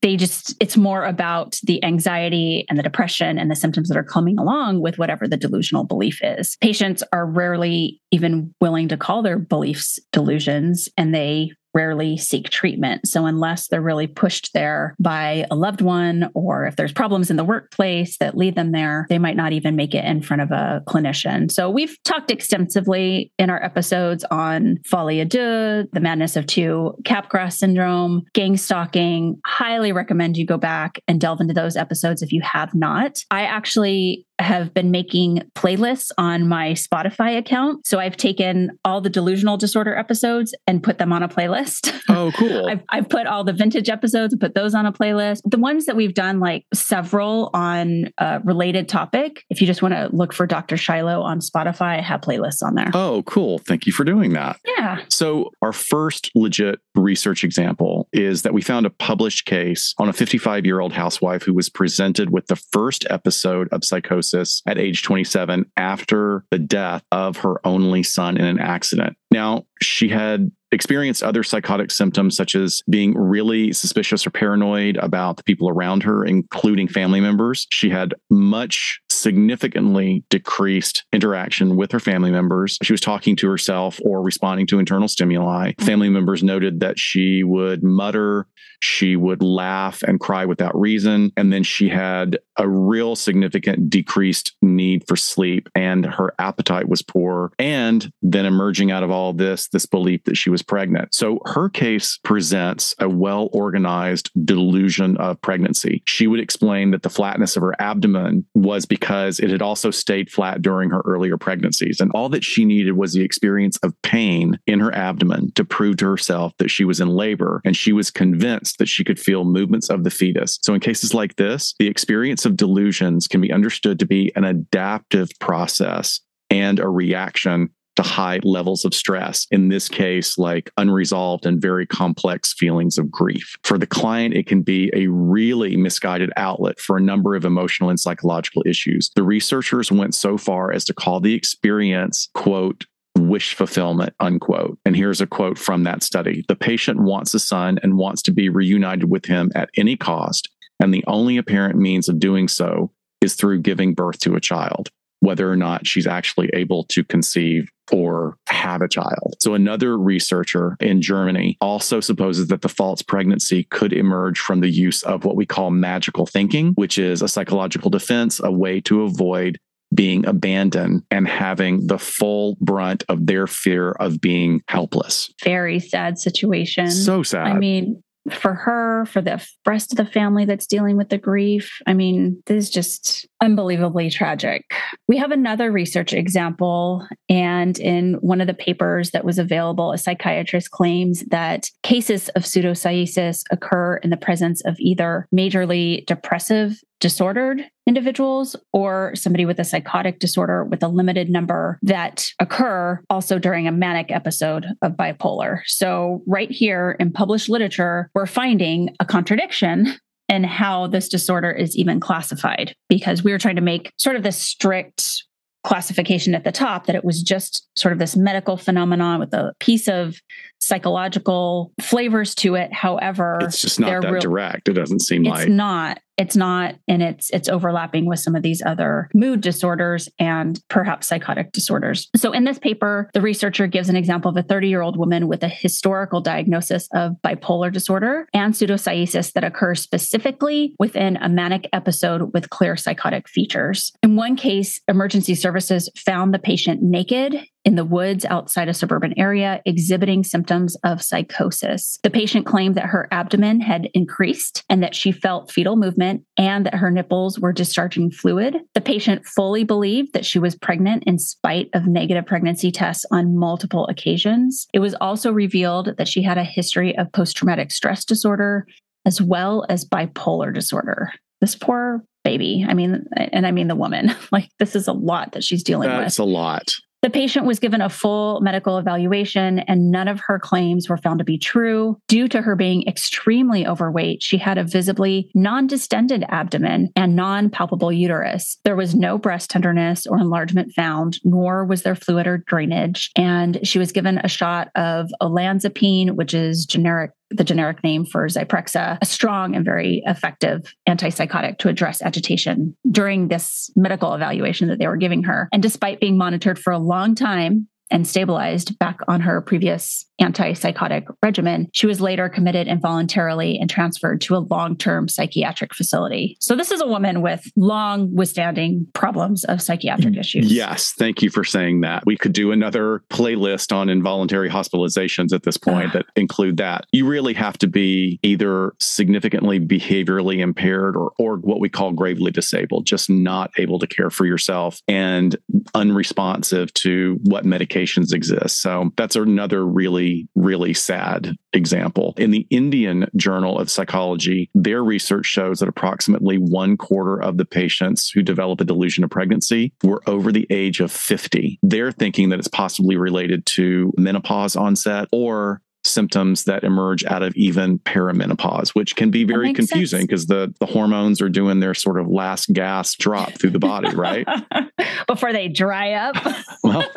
[0.00, 4.04] they just it's more about the anxiety and the depression and the symptoms that are
[4.04, 9.22] coming along with whatever the delusional belief is patients are rarely even willing to call
[9.22, 13.06] their beliefs delusions and they rarely seek treatment.
[13.06, 17.36] So, unless they're really pushed there by a loved one, or if there's problems in
[17.36, 20.50] the workplace that lead them there, they might not even make it in front of
[20.50, 21.52] a clinician.
[21.52, 26.94] So, we've talked extensively in our episodes on folie à deux, the madness of two,
[27.02, 29.38] Capgras syndrome, gang stalking.
[29.44, 33.18] Highly recommend you go back and delve into those episodes if you have not.
[33.30, 37.86] I actually have been making playlists on my Spotify account.
[37.86, 41.92] So I've taken all the delusional disorder episodes and put them on a playlist.
[42.08, 42.68] Oh, cool.
[42.68, 45.40] I've, I've put all the vintage episodes and put those on a playlist.
[45.44, 49.92] The ones that we've done, like several on a related topic, if you just want
[49.92, 50.76] to look for Dr.
[50.76, 52.90] Shiloh on Spotify, I have playlists on there.
[52.94, 53.58] Oh, cool.
[53.58, 54.56] Thank you for doing that.
[54.64, 55.00] Yeah.
[55.10, 60.12] So our first legit research example is that we found a published case on a
[60.12, 64.78] 55 year old housewife who was presented with the first episode of psychosis psychosis at
[64.78, 69.16] age 27 after the death of her only son in an accident.
[69.30, 75.36] Now, she had experienced other psychotic symptoms such as being really suspicious or paranoid about
[75.36, 77.66] the people around her, including family members.
[77.70, 82.78] She had much significantly decreased interaction with her family members.
[82.84, 85.72] She was talking to herself or responding to internal stimuli.
[85.72, 85.84] Mm-hmm.
[85.84, 88.46] Family members noted that she would mutter,
[88.80, 91.32] she would laugh and cry without reason.
[91.36, 97.02] And then she had a real significant decreased need for sleep and her appetite was
[97.02, 97.52] poor.
[97.58, 101.14] And then emerging out of all this, this belief that she was pregnant.
[101.14, 106.02] So her case presents a well organized delusion of pregnancy.
[106.06, 110.30] She would explain that the flatness of her abdomen was because it had also stayed
[110.30, 112.00] flat during her earlier pregnancies.
[112.00, 115.96] And all that she needed was the experience of pain in her abdomen to prove
[115.98, 117.60] to herself that she was in labor.
[117.64, 120.58] And she was convinced that she could feel movements of the fetus.
[120.62, 124.44] So in cases like this, the experience of delusions can be understood to be an
[124.44, 129.46] adaptive process and a reaction to high levels of stress.
[129.50, 133.56] In this case, like unresolved and very complex feelings of grief.
[133.64, 137.90] For the client, it can be a really misguided outlet for a number of emotional
[137.90, 139.10] and psychological issues.
[139.14, 142.84] The researchers went so far as to call the experience, quote,
[143.18, 144.78] wish fulfillment, unquote.
[144.84, 148.32] And here's a quote from that study The patient wants a son and wants to
[148.32, 150.48] be reunited with him at any cost.
[150.80, 154.90] And the only apparent means of doing so is through giving birth to a child
[155.26, 159.34] whether or not she's actually able to conceive or have a child.
[159.40, 164.70] So, another researcher in Germany also supposes that the false pregnancy could emerge from the
[164.70, 169.02] use of what we call magical thinking, which is a psychological defense, a way to
[169.02, 169.58] avoid
[169.92, 175.32] being abandoned and having the full brunt of their fear of being helpless.
[175.42, 176.90] Very sad situation.
[176.90, 177.48] So sad.
[177.48, 181.78] I mean, for her, for the rest of the family that's dealing with the grief.
[181.86, 184.64] I mean, this is just unbelievably tragic.
[185.08, 189.98] We have another research example, and in one of the papers that was available, a
[189.98, 197.62] psychiatrist claims that cases of pseudocyesis occur in the presence of either majorly depressive disordered
[197.86, 203.68] individuals or somebody with a psychotic disorder with a limited number that occur also during
[203.68, 205.60] a manic episode of bipolar.
[205.66, 209.94] So, right here in published literature, we're finding a contradiction
[210.28, 214.22] in how this disorder is even classified because we were trying to make sort of
[214.22, 215.24] this strict
[215.64, 219.52] classification at the top that it was just sort of this medical phenomenon with a
[219.58, 220.16] piece of
[220.60, 222.72] psychological flavors to it.
[222.72, 224.68] However, it's just not that real, direct.
[224.68, 228.34] It doesn't seem it's like it's not it's not and it's it's overlapping with some
[228.34, 232.08] of these other mood disorders and perhaps psychotic disorders.
[232.16, 235.28] So in this paper the researcher gives an example of a 30 year old woman
[235.28, 241.68] with a historical diagnosis of bipolar disorder and pseudocyesis that occurs specifically within a manic
[241.72, 243.92] episode with clear psychotic features.
[244.02, 249.12] In one case emergency services found the patient naked in the woods outside a suburban
[249.18, 251.98] area exhibiting symptoms of psychosis.
[252.04, 256.64] The patient claimed that her abdomen had increased and that she felt fetal movement and
[256.64, 258.56] that her nipples were discharging fluid.
[258.74, 263.36] The patient fully believed that she was pregnant in spite of negative pregnancy tests on
[263.36, 264.68] multiple occasions.
[264.72, 268.66] It was also revealed that she had a history of post traumatic stress disorder
[269.04, 271.12] as well as bipolar disorder.
[271.40, 272.64] This poor baby.
[272.68, 274.14] I mean, and I mean the woman.
[274.32, 276.04] Like, this is a lot that she's dealing That's with.
[276.04, 276.72] That's a lot.
[277.02, 281.18] The patient was given a full medical evaluation, and none of her claims were found
[281.18, 281.98] to be true.
[282.08, 287.50] Due to her being extremely overweight, she had a visibly non distended abdomen and non
[287.50, 288.58] palpable uterus.
[288.64, 293.10] There was no breast tenderness or enlargement found, nor was there fluid or drainage.
[293.16, 298.26] And she was given a shot of olanzapine, which is generic the generic name for
[298.26, 304.78] Zyprexa, a strong and very effective antipsychotic to address agitation during this medical evaluation that
[304.78, 305.48] they were giving her.
[305.52, 311.06] And despite being monitored for a long time, and stabilized back on her previous antipsychotic
[311.22, 316.36] regimen, she was later committed involuntarily and transferred to a long term psychiatric facility.
[316.40, 320.52] So, this is a woman with long withstanding problems of psychiatric mm, issues.
[320.52, 320.92] Yes.
[320.98, 322.04] Thank you for saying that.
[322.06, 326.86] We could do another playlist on involuntary hospitalizations at this point that include that.
[326.92, 332.30] You really have to be either significantly behaviorally impaired or, or what we call gravely
[332.30, 335.36] disabled, just not able to care for yourself and
[335.74, 337.44] unresponsive to what
[337.76, 338.60] medications exist.
[338.60, 342.14] So, that's another really, really sad example.
[342.16, 347.44] In the Indian Journal of Psychology, their research shows that approximately one quarter of the
[347.44, 351.58] patients who develop a delusion of pregnancy were over the age of 50.
[351.62, 357.34] They're thinking that it's possibly related to menopause onset or symptoms that emerge out of
[357.36, 361.98] even perimenopause, which can be very confusing because the, the hormones are doing their sort
[362.00, 364.26] of last gas drop through the body, right?
[365.06, 366.16] Before they dry up.
[366.62, 366.88] well,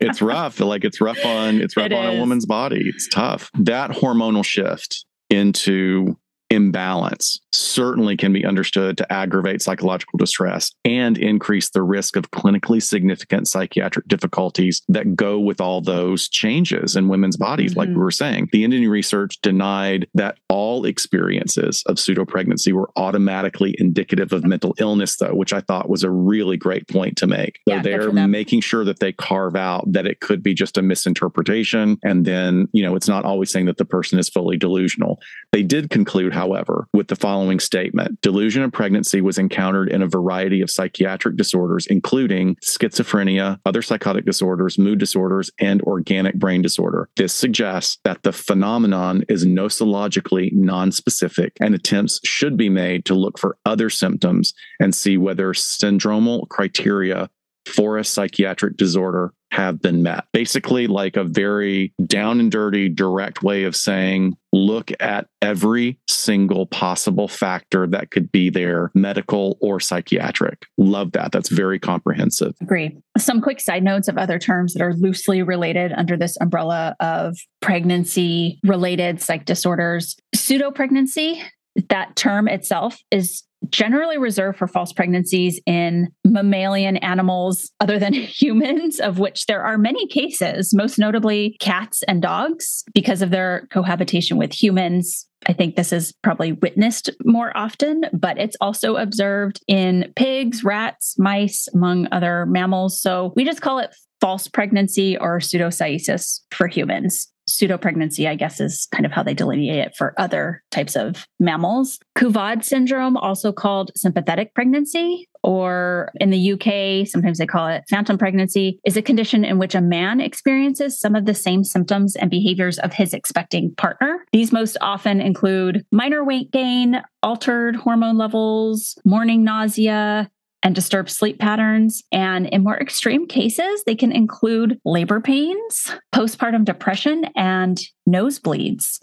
[0.00, 0.60] it's rough.
[0.60, 2.16] Like it's rough on it's rough it on is.
[2.16, 2.88] a woman's body.
[2.88, 3.50] It's tough.
[3.58, 6.16] That hormonal shift into
[6.50, 12.82] imbalance certainly can be understood to aggravate psychological distress and increase the risk of clinically
[12.82, 17.80] significant psychiatric difficulties that go with all those changes in women's bodies, mm-hmm.
[17.80, 18.48] like we were saying.
[18.52, 24.74] The Indian research denied that all experiences of pseudo pregnancy were automatically indicative of mental
[24.78, 27.60] illness, though, which I thought was a really great point to make.
[27.68, 30.82] So yeah, they're making sure that they carve out that it could be just a
[30.82, 31.98] misinterpretation.
[32.02, 35.18] And then, you know, it's not always saying that the person is fully delusional.
[35.52, 40.08] They did conclude, however, with the following statement Delusion of pregnancy was encountered in a
[40.08, 47.08] variety of psychiatric disorders, including schizophrenia, other psychotic disorders, mood disorders, and organic brain disorder.
[47.16, 53.38] This suggests that the phenomenon is nosologically nonspecific, and attempts should be made to look
[53.38, 57.30] for other symptoms and see whether syndromal criteria
[57.66, 60.24] for a psychiatric disorder have been met.
[60.32, 66.66] Basically, like a very down and dirty, direct way of saying, look at every single
[66.66, 70.66] possible factor that could be there, medical or psychiatric.
[70.78, 71.30] Love that.
[71.32, 72.54] That's very comprehensive.
[72.62, 72.96] Agree.
[73.18, 77.36] Some quick side notes of other terms that are loosely related under this umbrella of
[77.60, 80.16] pregnancy related psych disorders.
[80.34, 81.42] Pseudo pregnancy
[81.90, 89.00] that term itself is generally reserved for false pregnancies in mammalian animals other than humans,
[89.00, 94.36] of which there are many cases, most notably cats and dogs, because of their cohabitation
[94.36, 100.12] with humans I think this is probably witnessed more often, but it's also observed in
[100.16, 103.00] pigs, rats, mice, among other mammals.
[103.00, 107.28] So we just call it false pregnancy or pseudocyesis for humans.
[107.56, 111.26] Pseudo pregnancy, I guess, is kind of how they delineate it for other types of
[111.40, 111.98] mammals.
[112.14, 118.18] Couvade syndrome, also called sympathetic pregnancy, or in the UK, sometimes they call it phantom
[118.18, 122.30] pregnancy, is a condition in which a man experiences some of the same symptoms and
[122.30, 124.24] behaviors of his expecting partner.
[124.32, 130.30] These most often include minor weight gain, altered hormone levels, morning nausea,
[130.66, 132.02] and disturbed sleep patterns.
[132.10, 138.98] And in more extreme cases, they can include labor pains, postpartum depression, and nosebleeds.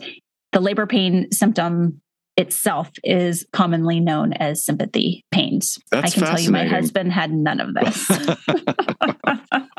[0.51, 2.01] The labor pain symptom
[2.35, 5.79] itself is commonly known as sympathy pains.
[5.89, 8.11] That's I can tell you my husband had none of this.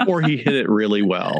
[0.08, 1.38] or he hit it really well.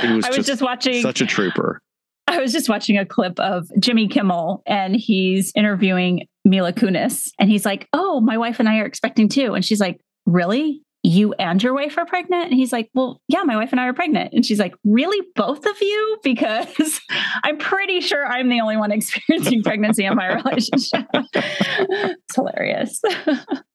[0.00, 1.82] He was, I was just, just watching such a trooper.
[2.26, 7.50] I was just watching a clip of Jimmy Kimmel and he's interviewing Mila Kunis and
[7.50, 10.82] he's like, "Oh, my wife and I are expecting too." And she's like, "Really?
[11.02, 13.86] You and your wife are pregnant?" And he's like, "Well, yeah, my wife and I
[13.88, 16.18] are pregnant." And she's like, "Really, both of you?
[16.22, 17.00] Because
[17.42, 23.00] I'm pretty sure I'm the only one experiencing pregnancy in my relationship." it's hilarious.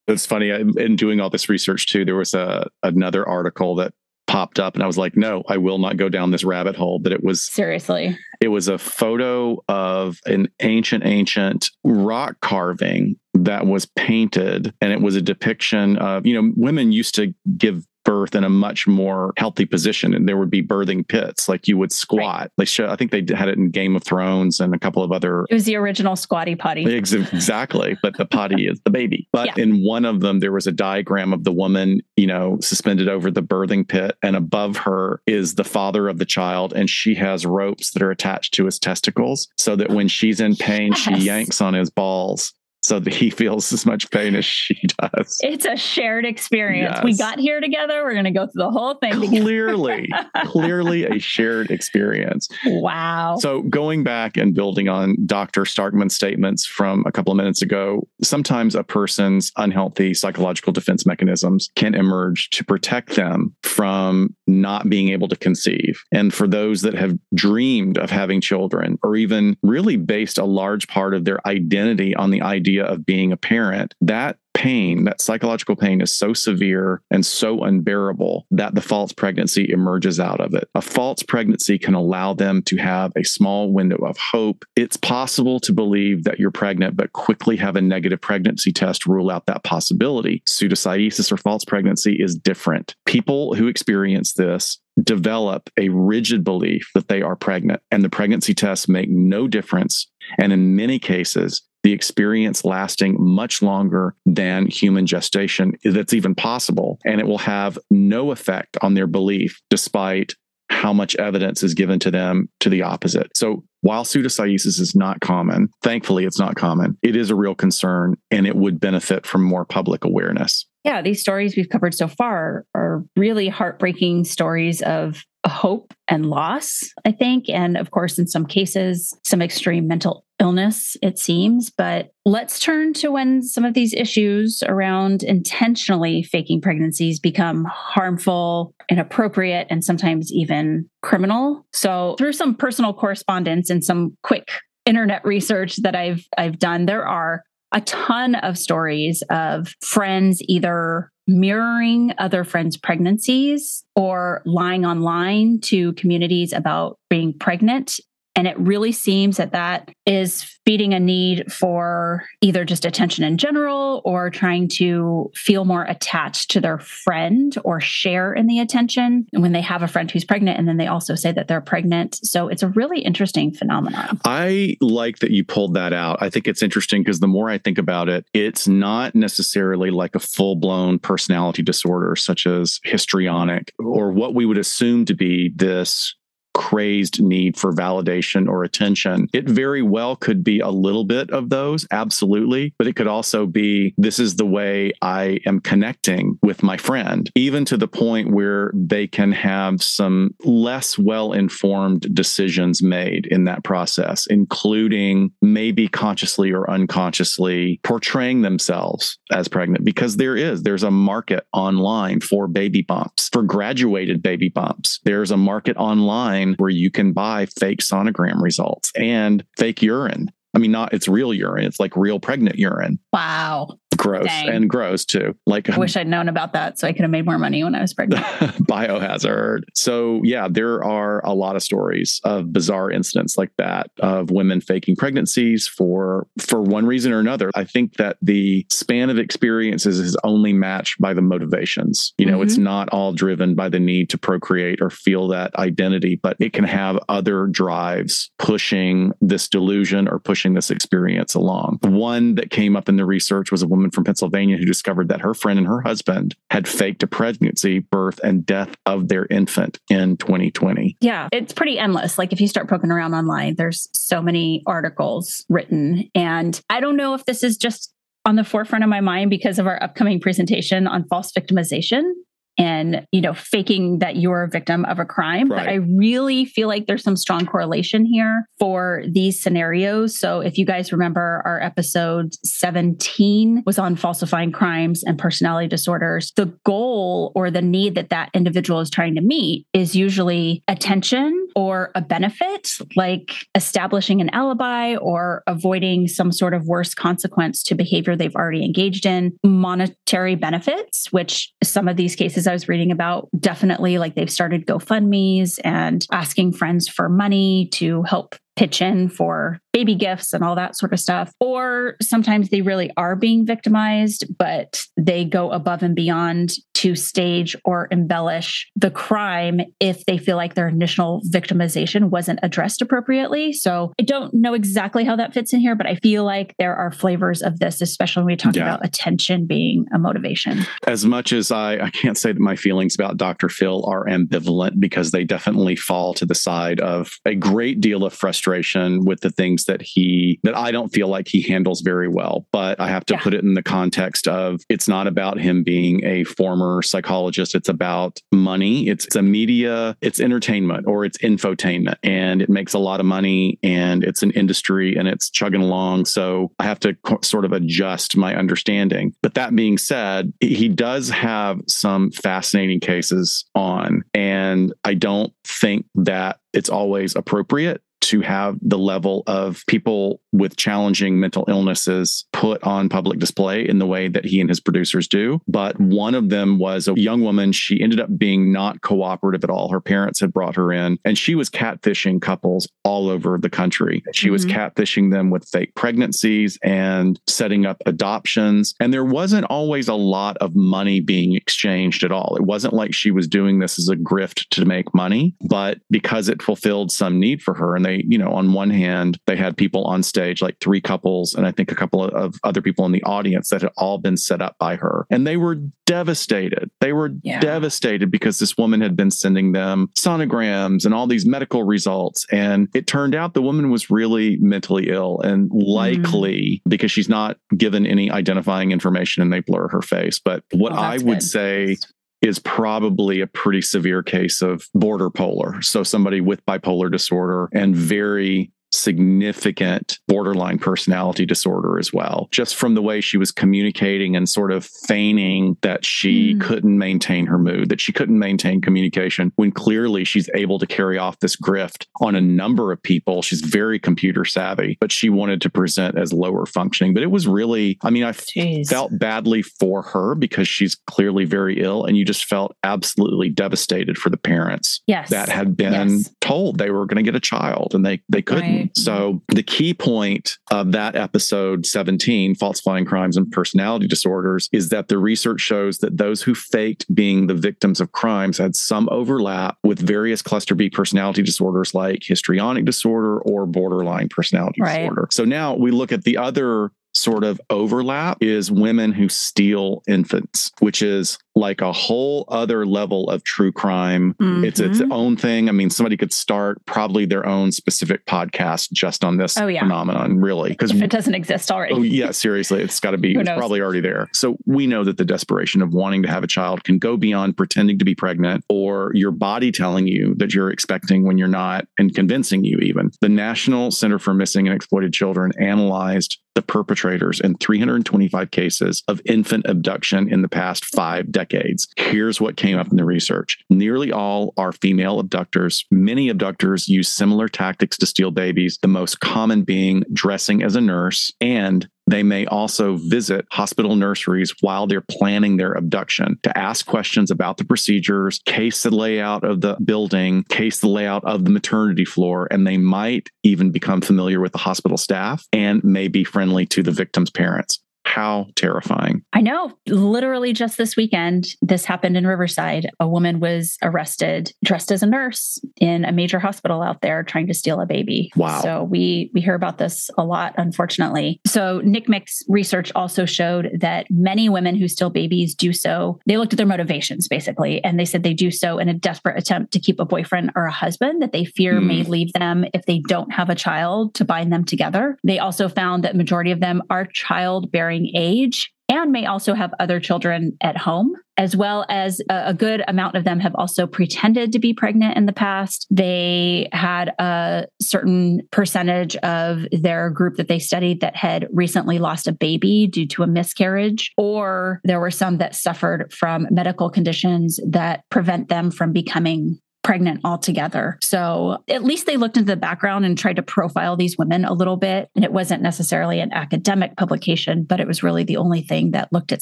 [0.07, 2.05] it's funny in doing all this research too.
[2.05, 3.93] There was a another article that
[4.27, 6.99] popped up and I was like, no, I will not go down this rabbit hole.
[6.99, 13.65] But it was seriously, it was a photo of an ancient, ancient rock carving that
[13.65, 18.35] was painted and it was a depiction of, you know, women used to give birth
[18.35, 21.91] in a much more healthy position and there would be birthing pits like you would
[21.91, 22.51] squat right.
[22.55, 25.11] they show i think they had it in game of thrones and a couple of
[25.11, 29.47] other it was the original squatty potty exactly but the potty is the baby but
[29.47, 29.63] yeah.
[29.63, 33.29] in one of them there was a diagram of the woman you know suspended over
[33.29, 37.45] the birthing pit and above her is the father of the child and she has
[37.45, 40.97] ropes that are attached to his testicles so that when she's in pain yes.
[40.97, 42.53] she yanks on his balls
[42.87, 45.37] so that he feels as much pain as she does.
[45.41, 46.93] It's a shared experience.
[46.95, 47.03] Yes.
[47.03, 48.01] We got here together.
[48.01, 49.11] We're going to go through the whole thing.
[49.11, 50.09] Clearly,
[50.45, 52.47] clearly a shared experience.
[52.65, 53.35] Wow.
[53.39, 55.63] So going back and building on Dr.
[55.63, 61.69] Starkman's statements from a couple of minutes ago, sometimes a person's unhealthy psychological defense mechanisms
[61.75, 66.01] can emerge to protect them from not being able to conceive.
[66.13, 70.87] And for those that have dreamed of having children or even really based a large
[70.87, 75.21] part of their identity on the idea idea of being a parent, that pain, that
[75.21, 80.55] psychological pain is so severe and so unbearable that the false pregnancy emerges out of
[80.55, 80.67] it.
[80.73, 84.65] A false pregnancy can allow them to have a small window of hope.
[84.75, 89.29] It's possible to believe that you're pregnant, but quickly have a negative pregnancy test rule
[89.29, 90.41] out that possibility.
[90.47, 92.95] Pseudocyesis or false pregnancy is different.
[93.05, 98.55] People who experience this develop a rigid belief that they are pregnant, and the pregnancy
[98.55, 100.07] tests make no difference.
[100.37, 106.99] And in many cases, the experience lasting much longer than human gestation that's even possible.
[107.05, 110.33] And it will have no effect on their belief, despite
[110.69, 113.31] how much evidence is given to them to the opposite.
[113.35, 118.15] So while pseudocyesis is not common, thankfully it's not common, it is a real concern
[118.31, 120.66] and it would benefit from more public awareness.
[120.87, 126.93] Yeah, these stories we've covered so far are really heartbreaking stories of hope and loss,
[127.03, 127.49] I think.
[127.49, 131.69] And of course, in some cases, some extreme mental illness, it seems.
[131.69, 138.73] But let's turn to when some of these issues around intentionally faking pregnancies become harmful,
[138.87, 141.65] inappropriate, and sometimes even criminal.
[141.73, 144.47] So, through some personal correspondence and some quick
[144.85, 151.11] internet research that I've I've done, there are a ton of stories of friends either
[151.27, 157.99] mirroring other friends' pregnancies or lying online to communities about being pregnant
[158.37, 163.37] and it really seems that that is feeding a need for either just attention in
[163.37, 169.25] general or trying to feel more attached to their friend or share in the attention
[169.31, 172.19] when they have a friend who's pregnant and then they also say that they're pregnant.
[172.23, 174.19] So it's a really interesting phenomenon.
[174.23, 176.19] I like that you pulled that out.
[176.21, 180.13] I think it's interesting because the more I think about it, it's not necessarily like
[180.13, 185.51] a full blown personality disorder such as histrionic or what we would assume to be
[185.55, 186.13] this
[186.57, 189.27] crazed need for validation or attention.
[189.31, 192.73] It very well could be a little bit of those, absolutely.
[192.79, 197.29] But it could also be this is the way I am connecting with my friend,
[197.35, 203.43] even to the point where they can have some less well informed decisions made in
[203.43, 210.83] that process, including maybe consciously or unconsciously portraying themselves as pregnant, because there is, there's
[210.83, 214.99] a market online for baby bumps, for graduated baby bumps.
[215.03, 220.31] There's a market online online where you can buy fake sonogram results and fake urine
[220.55, 221.65] I mean, not it's real urine.
[221.65, 222.97] It's like real pregnant urine.
[223.13, 223.77] Wow.
[223.97, 224.49] Gross Dang.
[224.49, 225.35] and gross too.
[225.45, 227.75] Like I wish I'd known about that so I could have made more money when
[227.75, 228.23] I was pregnant.
[228.67, 229.63] biohazard.
[229.73, 234.61] So yeah, there are a lot of stories of bizarre incidents like that of women
[234.61, 237.51] faking pregnancies for for one reason or another.
[237.55, 242.13] I think that the span of experiences is only matched by the motivations.
[242.17, 242.43] You know, mm-hmm.
[242.43, 246.53] it's not all driven by the need to procreate or feel that identity, but it
[246.53, 251.79] can have other drives pushing this delusion or pushing this experience along.
[251.81, 255.21] One that came up in the research was a woman from Pennsylvania who discovered that
[255.21, 259.79] her friend and her husband had faked a pregnancy, birth, and death of their infant
[259.89, 260.97] in 2020.
[261.01, 262.17] Yeah, it's pretty endless.
[262.17, 266.09] Like if you start poking around online, there's so many articles written.
[266.15, 267.93] And I don't know if this is just
[268.25, 272.11] on the forefront of my mind because of our upcoming presentation on false victimization
[272.57, 275.65] and you know faking that you're a victim of a crime right.
[275.65, 280.57] but i really feel like there's some strong correlation here for these scenarios so if
[280.57, 287.31] you guys remember our episode 17 was on falsifying crimes and personality disorders the goal
[287.35, 292.01] or the need that that individual is trying to meet is usually attention or a
[292.01, 298.35] benefit like establishing an alibi or avoiding some sort of worse consequence to behavior they've
[298.35, 303.97] already engaged in monetary benefits which some of these cases I was reading about, definitely
[303.97, 309.93] like they've started GoFundMe's and asking friends for money to help pitch in for baby
[309.93, 311.31] gifts and all that sort of stuff.
[311.39, 317.55] Or sometimes they really are being victimized, but they go above and beyond to stage
[317.65, 323.51] or embellish the crime if they feel like their initial victimization wasn't addressed appropriately.
[323.51, 326.75] So I don't know exactly how that fits in here, but I feel like there
[326.75, 328.61] are flavors of this, especially when we talk yeah.
[328.61, 330.59] about attention being a motivation.
[330.85, 333.49] As much as I, I can't say that my feelings about Dr.
[333.49, 338.13] Phil are ambivalent because they definitely fall to the side of a great deal of
[338.13, 342.45] frustration with the things that he, that I don't feel like he handles very well.
[342.51, 343.21] But I have to yeah.
[343.21, 347.55] put it in the context of it's not about him being a former former psychologist.
[347.55, 348.87] It's about money.
[348.89, 353.05] It's, it's a media, it's entertainment or it's infotainment and it makes a lot of
[353.05, 356.05] money and it's an industry and it's chugging along.
[356.05, 359.13] So I have to co- sort of adjust my understanding.
[359.21, 364.03] But that being said, he does have some fascinating cases on.
[364.13, 370.55] And I don't think that it's always appropriate to have the level of people with
[370.55, 375.07] challenging mental illnesses put on public display in the way that he and his producers
[375.07, 375.41] do.
[375.47, 377.51] But one of them was a young woman.
[377.51, 379.69] She ended up being not cooperative at all.
[379.69, 384.03] Her parents had brought her in, and she was catfishing couples all over the country.
[384.13, 384.33] She mm-hmm.
[384.33, 388.75] was catfishing them with fake pregnancies and setting up adoptions.
[388.79, 392.35] And there wasn't always a lot of money being exchanged at all.
[392.37, 396.29] It wasn't like she was doing this as a grift to make money, but because
[396.29, 397.75] it fulfilled some need for her.
[397.75, 401.33] And they, you know, on one hand, they had people on stage, like three couples,
[401.33, 404.17] and I think a couple of other people in the audience that had all been
[404.17, 405.05] set up by her.
[405.09, 406.69] And they were devastated.
[406.81, 407.39] They were yeah.
[407.39, 412.25] devastated because this woman had been sending them sonograms and all these medical results.
[412.31, 416.69] And it turned out the woman was really mentally ill and likely mm.
[416.69, 420.19] because she's not given any identifying information and they blur her face.
[420.19, 421.23] But what oh, I would good.
[421.23, 421.77] say
[422.21, 425.61] is probably a pretty severe case of border polar.
[425.61, 432.75] So somebody with bipolar disorder and very significant borderline personality disorder as well, just from
[432.75, 436.41] the way she was communicating and sort of feigning that she mm.
[436.41, 440.97] couldn't maintain her mood, that she couldn't maintain communication when clearly she's able to carry
[440.97, 443.21] off this grift on a number of people.
[443.21, 446.93] She's very computer savvy, but she wanted to present as lower functioning.
[446.93, 448.67] But it was really, I mean, I Jeez.
[448.67, 453.97] felt badly for her because she's clearly very ill, and you just felt absolutely devastated
[453.97, 455.09] for the parents yes.
[455.09, 456.09] that had been yes.
[456.21, 458.43] told they were going to get a child and they they couldn't.
[458.43, 458.56] Right.
[458.75, 464.87] So the key point of that episode 17, falsifying crimes and personality disorders, is that
[464.87, 469.57] the research shows that those who faked being the victims of crimes had some overlap
[469.63, 474.79] with various cluster B personality disorders like histrionic disorder or borderline personality right.
[474.79, 475.07] disorder.
[475.11, 480.51] So now we look at the other sort of overlap is women who steal infants,
[480.59, 484.15] which is like a whole other level of true crime.
[484.15, 484.43] Mm-hmm.
[484.43, 484.91] It's its mm-hmm.
[484.91, 485.49] own thing.
[485.49, 489.61] I mean, somebody could start probably their own specific podcast just on this oh, yeah.
[489.61, 490.49] phenomenon, really.
[490.49, 491.75] Because it doesn't exist already.
[491.75, 492.61] oh, yeah, seriously.
[492.61, 494.09] It's got to be, it's probably already there.
[494.13, 497.37] So we know that the desperation of wanting to have a child can go beyond
[497.37, 501.67] pretending to be pregnant or your body telling you that you're expecting when you're not
[501.77, 502.91] and convincing you even.
[503.01, 509.01] The National Center for Missing and Exploited Children analyzed the perpetrators in 325 cases of
[509.05, 511.67] infant abduction in the past five decades decades.
[511.77, 515.65] Here's what came up in the research nearly all are female abductors.
[515.71, 520.61] Many abductors use similar tactics to steal babies, the most common being dressing as a
[520.61, 526.65] nurse and they may also visit hospital nurseries while they're planning their abduction to ask
[526.65, 531.31] questions about the procedures, case the layout of the building, case the layout of the
[531.31, 536.03] maternity floor, and they might even become familiar with the hospital staff and may be
[536.03, 537.59] friendly to the victim's parents.
[537.87, 539.01] How terrifying.
[539.13, 539.57] I know.
[539.67, 542.69] Literally just this weekend, this happened in Riverside.
[542.81, 547.27] A woman was arrested dressed as a nurse in a major hospital out there trying
[547.27, 548.11] to steal a baby.
[548.17, 548.41] Wow.
[548.41, 551.21] So we we hear about this a lot, unfortunately.
[551.25, 555.99] So NCMEC's research also showed that many women who steal babies do so.
[556.05, 559.17] They looked at their motivations basically, and they said they do so in a desperate
[559.17, 561.67] attempt to keep a boyfriend or a husband that they fear mm.
[561.67, 564.97] may leave them if they don't have a child to bind them together.
[565.05, 569.79] They also found that majority of them are childbearing age and may also have other
[569.79, 574.33] children at home, as well as a, a, good amount of them have also pretended
[574.33, 575.65] to be pregnant in the past.
[575.71, 582.07] They had a certain percentage of their group that they studied that had recently lost
[582.07, 587.39] a baby due to a miscarriage, or there were some that suffered from medical conditions
[587.47, 590.77] that prevent them from becoming pregnant altogether.
[590.81, 594.31] So at least they looked into the background and tried to profile these women a
[594.31, 594.89] little bit.
[594.95, 598.93] And it wasn't necessarily an academic publication, but it was really the only thing that
[598.93, 599.21] looked at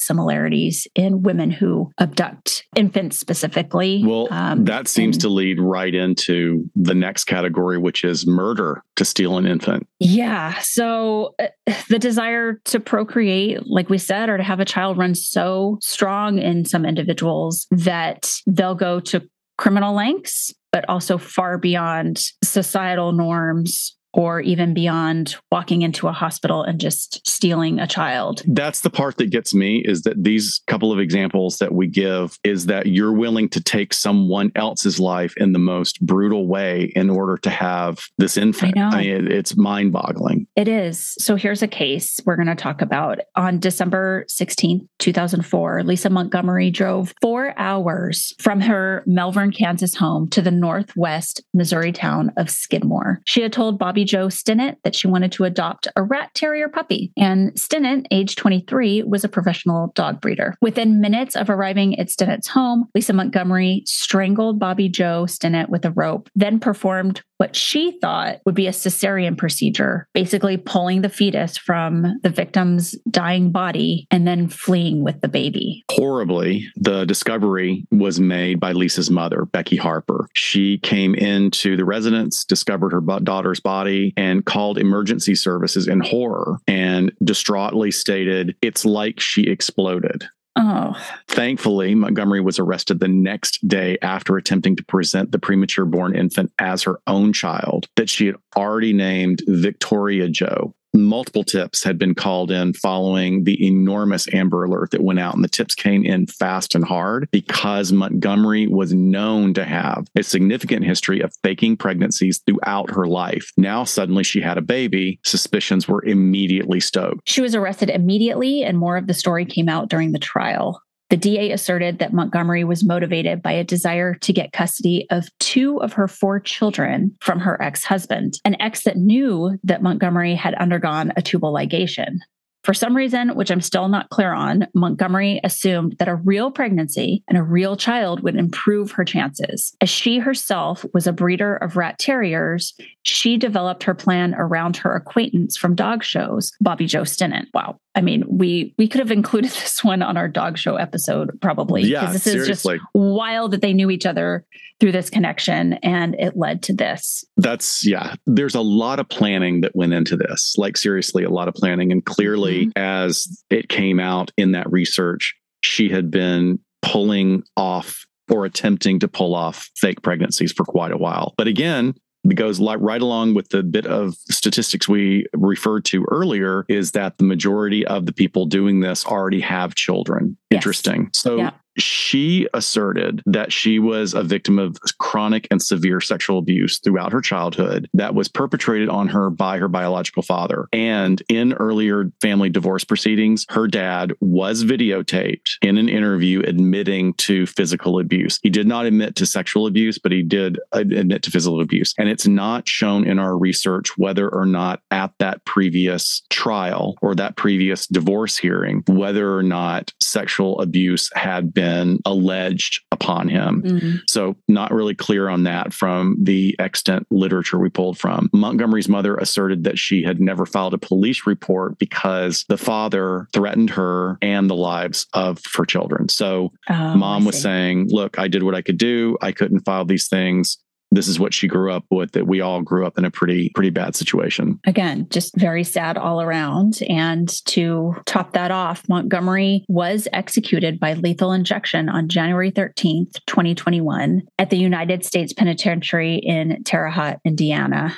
[0.00, 4.04] similarities in women who abduct infants specifically.
[4.06, 8.84] Well, um, that seems and, to lead right into the next category, which is murder
[8.94, 9.88] to steal an infant.
[9.98, 10.60] Yeah.
[10.60, 11.48] So uh,
[11.88, 16.38] the desire to procreate, like we said, or to have a child runs so strong
[16.38, 19.28] in some individuals that they'll go to
[19.58, 26.62] criminal lengths, but also far beyond societal norms or even beyond walking into a hospital
[26.62, 28.42] and just stealing a child.
[28.46, 32.38] That's the part that gets me is that these couple of examples that we give
[32.42, 37.10] is that you're willing to take someone else's life in the most brutal way in
[37.10, 38.78] order to have this infant.
[38.78, 40.46] I, I mean, it's mind boggling.
[40.56, 41.14] It is.
[41.18, 43.20] So here's a case we're going to talk about.
[43.36, 50.40] On December 16, 2004, Lisa Montgomery drove four hours from her Melvern, Kansas home to
[50.40, 53.20] the northwest Missouri town of Skidmore.
[53.26, 57.12] She had told Bobbie Jo Stinnett that she wanted to adopt a rat terrier puppy.
[57.16, 60.54] And Stinnett, age 23, was a professional dog breeder.
[60.62, 65.90] Within minutes of arriving at Stinnett's home, Lisa Montgomery strangled Bobbie Jo Stinnett with a
[65.90, 71.56] rope, then performed what she thought would be a cesarean procedure, basically pulling the fetus
[71.56, 75.84] from the victim's dying body and then fleeing with the baby.
[75.90, 80.28] Horribly, the discovery was made by Lisa's mother, Becky Harper.
[80.34, 86.58] She came into the residence, discovered her daughter's body, and called emergency services in horror
[86.66, 90.24] and distraughtly stated, It's like she exploded.
[90.56, 90.96] Oh.
[91.28, 96.50] Thankfully, Montgomery was arrested the next day after attempting to present the premature born infant
[96.58, 102.14] as her own child that she had already named Victoria Jo multiple tips had been
[102.14, 106.26] called in following the enormous Amber Alert that went out, and the tips came in
[106.26, 112.42] fast and hard because Montgomery was known to have a significant history of faking pregnancies
[112.46, 113.52] throughout her life.
[113.56, 115.20] Now, suddenly, she had a baby.
[115.24, 117.28] Suspicions were immediately stoked.
[117.28, 120.82] She was arrested immediately, and more of the story came out during the trial.
[121.08, 125.80] The DA asserted that Montgomery was motivated by a desire to get custody of two
[125.80, 130.54] of her four children from her ex husband, an ex that knew that Montgomery had
[130.54, 132.18] undergone a tubal ligation.
[132.66, 137.22] For some reason, which I'm still not clear on, Montgomery assumed that a real pregnancy
[137.28, 139.76] and a real child would improve her chances.
[139.80, 144.96] As she herself was a breeder of rat terriers, she developed her plan around her
[144.96, 147.46] acquaintance from dog shows, Bobbie Jo Stinnett.
[147.54, 147.78] Wow.
[147.94, 151.82] I mean, we we could have included this one on our dog show episode probably.
[151.82, 152.74] Yeah, this seriously.
[152.74, 154.44] is just wild that they knew each other
[154.80, 157.24] through this connection and it led to this.
[157.36, 158.14] That's yeah.
[158.26, 160.54] There's a lot of planning that went into this.
[160.58, 161.92] Like seriously, a lot of planning.
[161.92, 162.78] And clearly, mm-hmm.
[162.78, 169.08] as it came out in that research, she had been pulling off or attempting to
[169.08, 171.32] pull off fake pregnancies for quite a while.
[171.38, 176.64] But again, it goes right along with the bit of statistics we referred to earlier
[176.68, 180.36] is that the majority of the people doing this already have children.
[180.50, 180.58] Yes.
[180.58, 181.10] Interesting.
[181.12, 186.78] So yeah she asserted that she was a victim of chronic and severe sexual abuse
[186.78, 190.66] throughout her childhood that was perpetrated on her by her biological father.
[190.72, 197.46] And in earlier family divorce proceedings, her dad was videotaped in an interview admitting to
[197.46, 198.38] physical abuse.
[198.42, 201.94] He did not admit to sexual abuse, but he did admit to physical abuse.
[201.98, 207.14] And it's not shown in our research whether or not at that previous trial or
[207.14, 213.62] that previous divorce hearing, whether or not sexual abuse had been been alleged upon him.
[213.62, 213.96] Mm-hmm.
[214.08, 218.30] So, not really clear on that from the extant literature we pulled from.
[218.32, 223.70] Montgomery's mother asserted that she had never filed a police report because the father threatened
[223.70, 226.08] her and the lives of her children.
[226.08, 229.16] So, oh, mom was saying, Look, I did what I could do.
[229.20, 230.58] I couldn't file these things
[230.90, 233.50] this is what she grew up with that we all grew up in a pretty
[233.54, 234.58] pretty bad situation.
[234.66, 236.80] Again just very sad all around.
[236.88, 244.22] And to top that off montgomery was executed by lethal injection on january 13th 2021
[244.38, 247.94] at the united states penitentiary in terre haute indiana.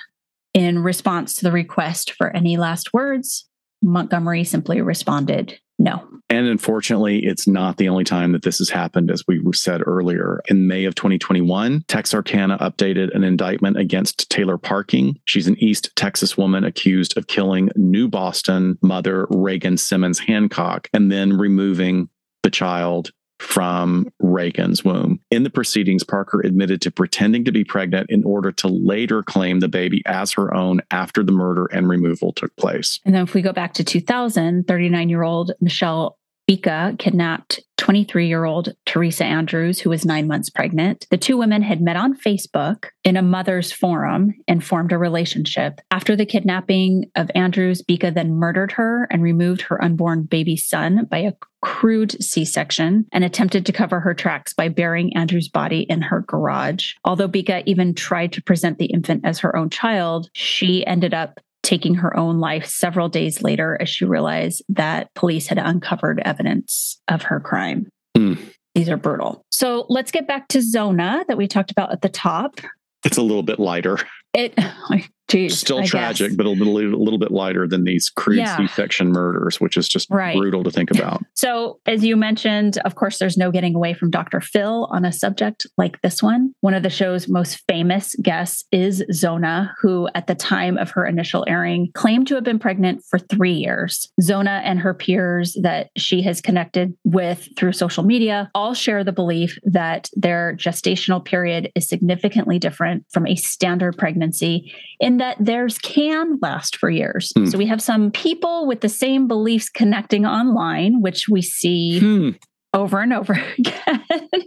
[0.54, 3.46] In response to the request for any last words
[3.82, 6.04] montgomery simply responded no.
[6.30, 10.42] And unfortunately, it's not the only time that this has happened, as we said earlier.
[10.48, 14.78] In May of 2021, Texarkana updated an indictment against Taylor Parker.
[15.24, 21.10] She's an East Texas woman accused of killing New Boston mother Reagan Simmons Hancock and
[21.10, 22.08] then removing
[22.42, 25.20] the child from Reagan's womb.
[25.30, 29.60] In the proceedings, Parker admitted to pretending to be pregnant in order to later claim
[29.60, 33.00] the baby as her own after the murder and removal took place.
[33.04, 38.28] And then if we go back to 2000, 39 year old Michelle Bica kidnapped 23
[38.28, 41.06] year old Theresa Andrews, who was nine months pregnant.
[41.10, 45.80] The two women had met on Facebook in a mother's forum and formed a relationship.
[45.90, 51.06] After the kidnapping of Andrews, Bica then murdered her and removed her unborn baby son
[51.10, 51.32] by a
[51.62, 56.20] crude C section and attempted to cover her tracks by burying Andrew's body in her
[56.20, 56.92] garage.
[57.04, 61.40] Although Bica even tried to present the infant as her own child, she ended up
[61.62, 67.00] taking her own life several days later as she realized that police had uncovered evidence
[67.08, 67.88] of her crime.
[68.16, 68.38] Mm.
[68.74, 69.44] These are brutal.
[69.50, 72.60] So let's get back to Zona that we talked about at the top.
[73.04, 73.98] It's a little bit lighter.
[74.34, 74.54] It
[75.28, 76.36] Geez, Still I tragic, guess.
[76.36, 78.56] but a little, a little bit lighter than these crude yeah.
[78.56, 80.34] C-section murders, which is just right.
[80.36, 81.22] brutal to think about.
[81.34, 84.40] So, as you mentioned, of course, there's no getting away from Dr.
[84.40, 86.52] Phil on a subject like this one.
[86.62, 91.06] One of the show's most famous guests is Zona, who, at the time of her
[91.06, 94.10] initial airing, claimed to have been pregnant for three years.
[94.20, 99.12] Zona and her peers that she has connected with through social media all share the
[99.12, 105.78] belief that their gestational period is significantly different from a standard pregnancy in that theirs
[105.78, 107.32] can last for years.
[107.36, 107.46] Hmm.
[107.46, 112.30] So we have some people with the same beliefs connecting online, which we see hmm
[112.74, 114.04] over and over again.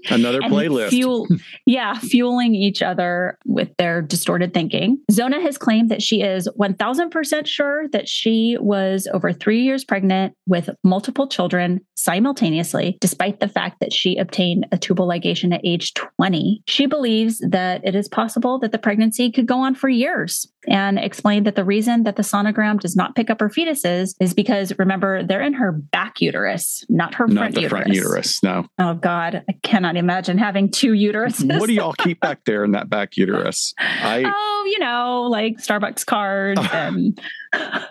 [0.09, 0.89] Another playlist.
[0.89, 1.27] Fuel,
[1.65, 4.99] yeah, fueling each other with their distorted thinking.
[5.11, 10.35] Zona has claimed that she is 1000% sure that she was over three years pregnant
[10.47, 15.93] with multiple children simultaneously, despite the fact that she obtained a tubal ligation at age
[15.93, 16.63] 20.
[16.67, 20.97] She believes that it is possible that the pregnancy could go on for years and
[20.99, 24.73] explained that the reason that the sonogram does not pick up her fetuses is because
[24.77, 27.69] remember, they're in her back uterus, not her not front uterus.
[27.69, 28.43] front uterus uterus.
[28.43, 28.65] No.
[28.79, 31.59] Oh God, I cannot imagine having two uteruses.
[31.59, 33.73] what do y'all keep back there in that back uterus?
[33.77, 37.19] I Oh, you know, like Starbucks cards and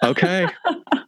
[0.03, 0.47] Okay.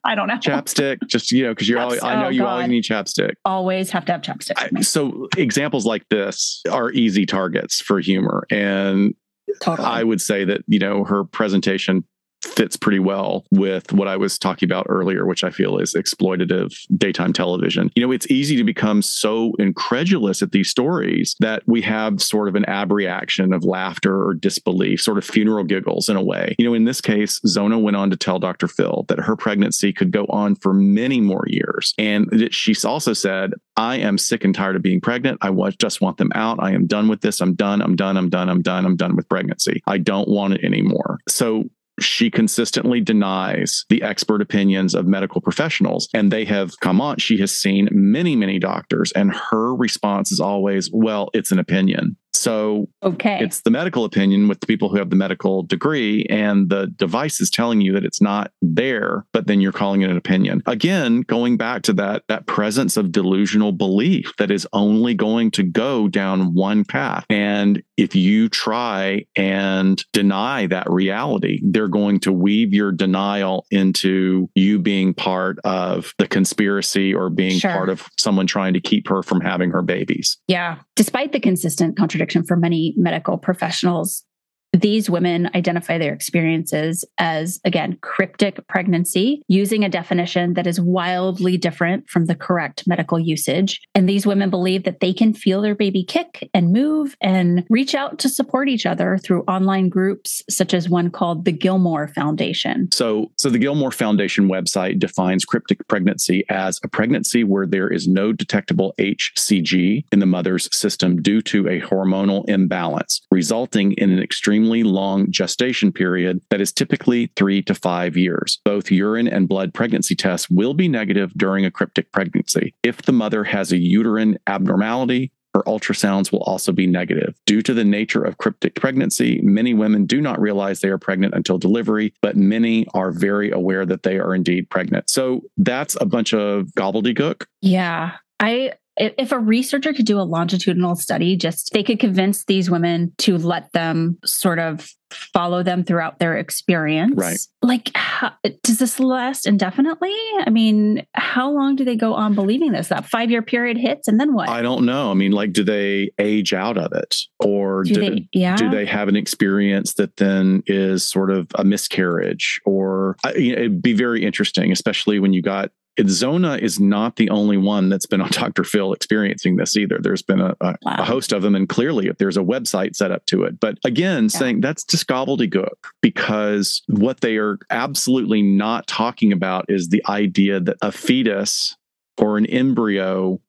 [0.05, 0.35] I don't know.
[0.35, 2.49] Chapstick, just you know, because you're always, I know oh, you God.
[2.49, 3.35] always need chapstick.
[3.45, 4.53] Always have to have chapstick.
[4.77, 8.47] I, so examples like this are easy targets for humor.
[8.51, 9.15] And
[9.61, 9.87] Totally.
[9.87, 12.05] I would say that, you know, her presentation
[12.45, 16.75] fits pretty well with what I was talking about earlier, which I feel is exploitative
[16.97, 17.91] daytime television.
[17.95, 22.49] You know, it's easy to become so incredulous at these stories that we have sort
[22.49, 26.55] of an abreaction of laughter or disbelief, sort of funeral giggles in a way.
[26.59, 28.69] You know, in this case, Zona went on to tell Dr.
[28.69, 31.95] Phil that her pregnancy could go on for many more years.
[31.99, 35.39] And she also said, I am sick and tired of being pregnant.
[35.41, 36.59] I just want them out.
[36.61, 37.41] I am done with this.
[37.41, 37.81] I'm done.
[37.81, 38.17] I'm done.
[38.17, 38.49] I'm done.
[38.49, 38.85] I'm done.
[38.85, 39.83] I'm done with pregnancy.
[39.87, 41.19] I don't want it anymore.
[41.29, 41.65] So
[42.05, 46.09] she consistently denies the expert opinions of medical professionals.
[46.15, 47.19] And they have come on.
[47.19, 52.17] She has seen many, many doctors, and her response is always, well, it's an opinion.
[52.35, 53.39] So okay.
[53.41, 57.41] it's the medical opinion with the people who have the medical degree, and the device
[57.41, 60.63] is telling you that it's not there, but then you're calling it an opinion.
[60.67, 65.63] Again, going back to that that presence of delusional belief that is only going to
[65.63, 67.27] go down one path.
[67.29, 74.49] And if you try and deny that reality, they're going to weave your denial into
[74.55, 77.73] you being part of the conspiracy or being sure.
[77.73, 80.39] part of someone trying to keep her from having her babies.
[80.49, 80.79] Yeah.
[80.97, 84.25] Despite the consistent contradiction for many medical professionals,
[84.73, 91.59] These women identify their experiences as, again, cryptic pregnancy, using a definition that is wildly
[91.59, 93.81] different from the correct medical usage.
[93.95, 97.95] And these women believe that they can feel their baby kick and move and reach
[97.95, 102.89] out to support each other through online groups, such as one called the Gilmore Foundation.
[102.93, 108.09] So, so the Gilmore Foundation website defines cryptic pregnancy as a pregnancy where there is
[108.09, 114.19] no detectable HCG in the mother's system due to a hormonal imbalance, resulting in an
[114.63, 118.61] extremely long gestation period that is typically three to five years.
[118.65, 122.75] Both urine and blood pregnancy tests will be negative during a cryptic pregnancy.
[122.85, 127.35] If the mother has a uterine abnormality, her ultrasounds will also be negative.
[127.45, 131.35] Due to the nature of cryptic pregnancy, many women do not realize they are pregnant
[131.35, 135.11] until delivery, but many are very aware that they are indeed pregnant.
[135.11, 137.47] So that's a bunch of gobbledygook.
[137.61, 138.13] Yeah.
[138.39, 138.73] I
[139.03, 143.37] if a researcher could do a longitudinal study, just they could convince these women to
[143.37, 147.15] let them sort of follow them throughout their experience.
[147.17, 147.39] Right.
[147.61, 148.33] Like, how,
[148.63, 150.15] does this last indefinitely?
[150.41, 152.89] I mean, how long do they go on believing this?
[152.89, 154.49] That five year period hits, and then what?
[154.49, 155.11] I don't know.
[155.11, 158.57] I mean, like, do they age out of it, or do, do they, yeah.
[158.57, 162.61] do they have an experience that then is sort of a miscarriage?
[162.65, 165.71] Or you know, it'd be very interesting, especially when you got
[166.07, 168.65] Zona is not the only one that's been on Dr.
[168.65, 169.99] Phil experiencing this either.
[170.01, 170.97] There's been a, a, wow.
[170.99, 173.61] a host of them, and clearly, if there's a website set up to it.
[173.61, 174.29] But again, yeah.
[174.29, 180.61] saying that's just gobbledygook because what they are absolutely not talking about is the idea
[180.61, 181.77] that a fetus
[182.19, 183.41] or an embryo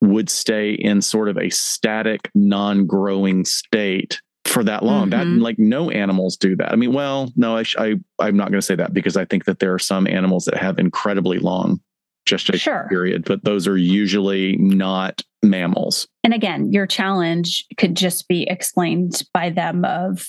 [0.00, 5.10] would stay in sort of a static, non growing state for that long.
[5.10, 5.36] Mm-hmm.
[5.36, 6.72] That like no animals do that.
[6.72, 9.44] I mean, well, no, I, I I'm not going to say that because I think
[9.44, 11.80] that there are some animals that have incredibly long
[12.26, 12.86] gestation sure.
[12.88, 16.06] period, but those are usually not mammals.
[16.22, 20.26] And again, your challenge could just be explained by them of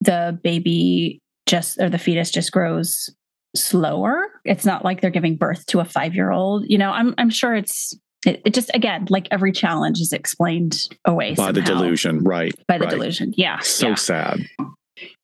[0.00, 3.10] the baby just or the fetus just grows
[3.56, 4.26] slower.
[4.44, 6.64] It's not like they're giving birth to a 5-year-old.
[6.68, 7.94] You know, I'm I'm sure it's
[8.26, 11.52] it, it, just again like every challenge is explained away by somehow.
[11.52, 12.90] the delusion right by the right.
[12.90, 13.94] delusion yeah so yeah.
[13.94, 14.40] sad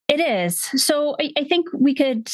[0.09, 0.61] it is.
[0.81, 2.29] So I, I, think we could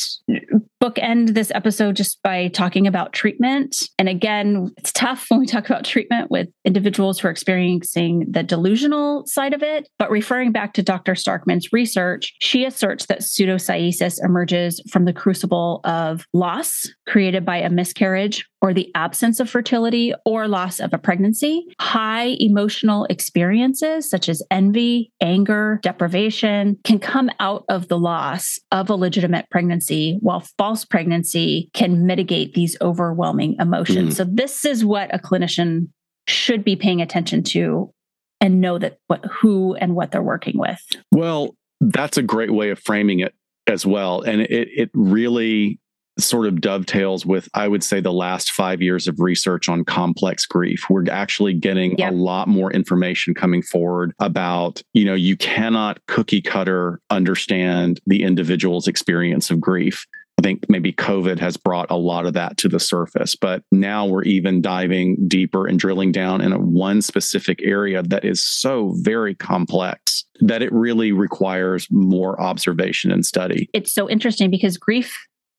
[0.82, 3.88] bookend this episode just by talking about treatment.
[3.98, 8.42] And again, it's tough when we talk about treatment with individuals who are experiencing the
[8.42, 9.88] delusional side of it.
[9.98, 11.14] But referring back to Dr.
[11.14, 17.70] Starkman's research, she asserts that pseudocyesis emerges from the crucible of loss created by a
[17.70, 24.28] miscarriage or the absence of fertility or loss of a pregnancy, high emotional experiences such
[24.28, 30.46] as envy, anger, deprivation can come out of the loss of a legitimate pregnancy, while
[30.56, 34.14] false pregnancy can mitigate these overwhelming emotions.
[34.14, 34.16] Mm.
[34.16, 35.88] So, this is what a clinician
[36.28, 37.92] should be paying attention to
[38.40, 40.80] and know that what who and what they're working with.
[41.10, 43.34] Well, that's a great way of framing it
[43.66, 44.22] as well.
[44.22, 45.80] And it it really
[46.18, 50.46] sort of dovetails with, I would say, the last five years of research on complex
[50.46, 50.84] grief.
[50.90, 52.12] We're actually getting yep.
[52.12, 58.22] a lot more information coming forward about, you know, you cannot cookie cutter understand the
[58.22, 60.06] individual's experience of grief.
[60.38, 64.06] I think maybe COVID has brought a lot of that to the surface, but now
[64.06, 68.94] we're even diving deeper and drilling down in a one specific area that is so
[68.98, 73.68] very complex that it really requires more observation and study.
[73.72, 75.14] It's so interesting because grief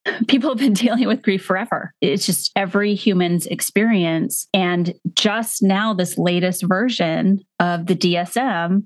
[0.27, 1.93] people have been dealing with grief forever.
[2.01, 4.47] It's just every human's experience.
[4.53, 8.85] And just now, this latest version of the DSM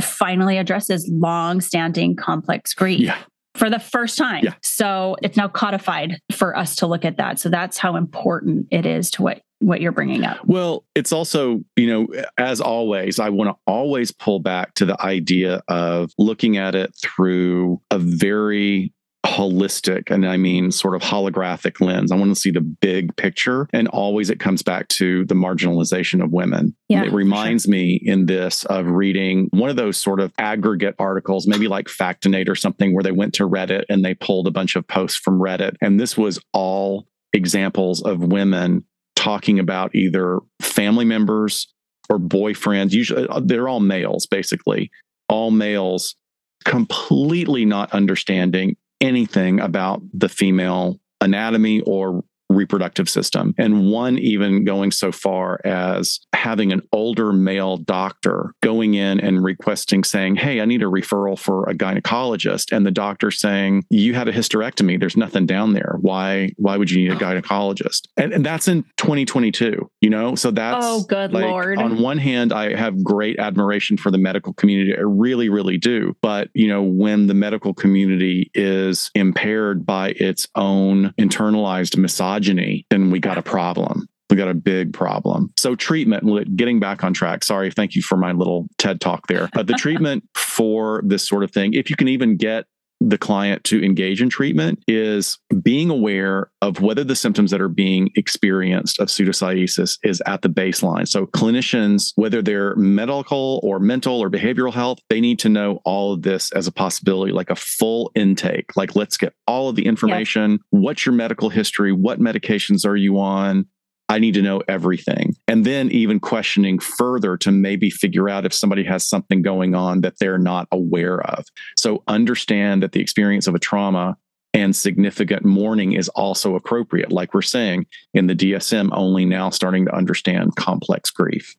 [0.00, 3.00] finally addresses long standing complex grief.
[3.00, 3.18] Yeah.
[3.54, 4.44] For the first time.
[4.44, 4.54] Yeah.
[4.62, 7.38] So it's now codified for us to look at that.
[7.38, 10.38] So that's how important it is to what what you're bringing up.
[10.44, 15.00] Well, it's also, you know, as always, I want to always pull back to the
[15.00, 18.92] idea of looking at it through a very
[19.24, 22.10] holistic and I mean sort of holographic lens.
[22.10, 23.68] I want to see the big picture.
[23.72, 26.74] And always it comes back to the marginalization of women.
[26.88, 27.72] Yeah, it reminds sure.
[27.72, 32.48] me in this of reading one of those sort of aggregate articles, maybe like Factinate
[32.48, 35.38] or something, where they went to Reddit and they pulled a bunch of posts from
[35.38, 35.76] Reddit.
[35.80, 41.72] And this was all examples of women talking about either family members
[42.10, 42.92] or boyfriends.
[42.92, 44.90] Usually uh, they're all males, basically,
[45.28, 46.16] all males
[46.64, 52.24] completely not understanding anything about the female anatomy or
[52.54, 53.54] reproductive system.
[53.58, 59.42] And one even going so far as having an older male doctor going in and
[59.42, 62.74] requesting, saying, Hey, I need a referral for a gynecologist.
[62.74, 64.98] And the doctor saying, You had a hysterectomy.
[64.98, 65.96] There's nothing down there.
[66.00, 67.18] Why, why would you need a oh.
[67.18, 68.08] gynecologist?
[68.16, 69.90] And, and that's in 2022.
[70.00, 71.78] You know, so that's oh, good like, lord.
[71.78, 74.96] On one hand, I have great admiration for the medical community.
[74.96, 76.16] I really, really do.
[76.22, 82.41] But you know, when the medical community is impaired by its own internalized misogyny,
[82.90, 85.52] then we got a problem we got a big problem.
[85.58, 87.44] So treatment, getting back on track.
[87.44, 89.50] Sorry, thank you for my little TED talk there.
[89.54, 92.64] Uh, the treatment for this sort of thing, if you can even get
[93.08, 97.68] the client to engage in treatment is being aware of whether the symptoms that are
[97.68, 101.08] being experienced of pseudocyesis is at the baseline.
[101.08, 106.12] So clinicians, whether they're medical or mental or behavioral health, they need to know all
[106.12, 108.76] of this as a possibility, like a full intake.
[108.76, 110.60] Like let's get all of the information.
[110.70, 111.92] What's your medical history?
[111.92, 113.66] What medications are you on?
[114.12, 115.36] I need to know everything.
[115.48, 120.02] And then even questioning further to maybe figure out if somebody has something going on
[120.02, 121.46] that they're not aware of.
[121.78, 124.18] So understand that the experience of a trauma
[124.52, 127.10] and significant mourning is also appropriate.
[127.10, 131.56] Like we're saying in the DSM, only now starting to understand complex grief.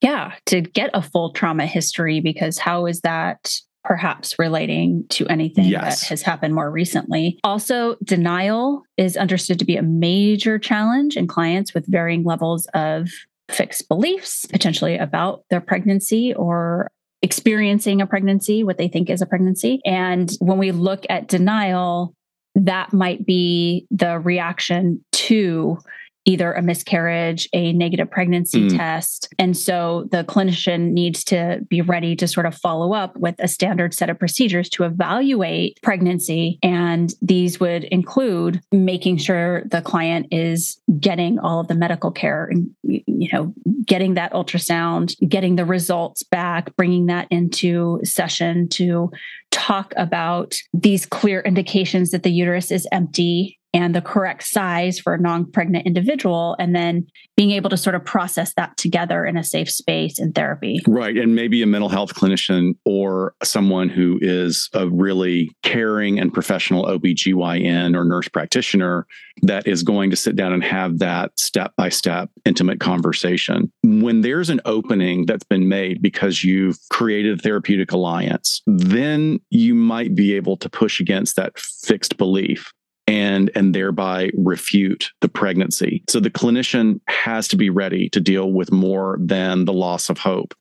[0.00, 3.52] Yeah, to get a full trauma history, because how is that
[3.84, 6.00] perhaps relating to anything yes.
[6.00, 7.38] that has happened more recently.
[7.44, 13.08] Also, denial is understood to be a major challenge in clients with varying levels of
[13.50, 16.90] fixed beliefs, potentially about their pregnancy or
[17.22, 19.80] experiencing a pregnancy, what they think is a pregnancy.
[19.84, 22.14] And when we look at denial,
[22.54, 25.78] that might be the reaction to
[26.24, 28.76] either a miscarriage, a negative pregnancy mm.
[28.76, 29.32] test.
[29.38, 33.48] And so the clinician needs to be ready to sort of follow up with a
[33.48, 36.58] standard set of procedures to evaluate pregnancy.
[36.62, 42.44] And these would include making sure the client is getting all of the medical care
[42.44, 43.52] and, you know,
[43.84, 49.10] getting that ultrasound, getting the results back, bringing that into session to
[49.50, 55.14] talk about these clear indications that the uterus is empty and the correct size for
[55.14, 57.06] a non pregnant individual, and then
[57.36, 60.80] being able to sort of process that together in a safe space in therapy.
[60.86, 61.16] Right.
[61.16, 66.84] And maybe a mental health clinician or someone who is a really caring and professional
[66.84, 69.06] OBGYN or nurse practitioner
[69.42, 73.72] that is going to sit down and have that step by step intimate conversation.
[73.82, 79.74] When there's an opening that's been made because you've created a therapeutic alliance, then you
[79.74, 82.70] might be able to push against that fixed belief
[83.06, 86.04] and and thereby refute the pregnancy.
[86.08, 90.18] So the clinician has to be ready to deal with more than the loss of
[90.18, 90.54] hope.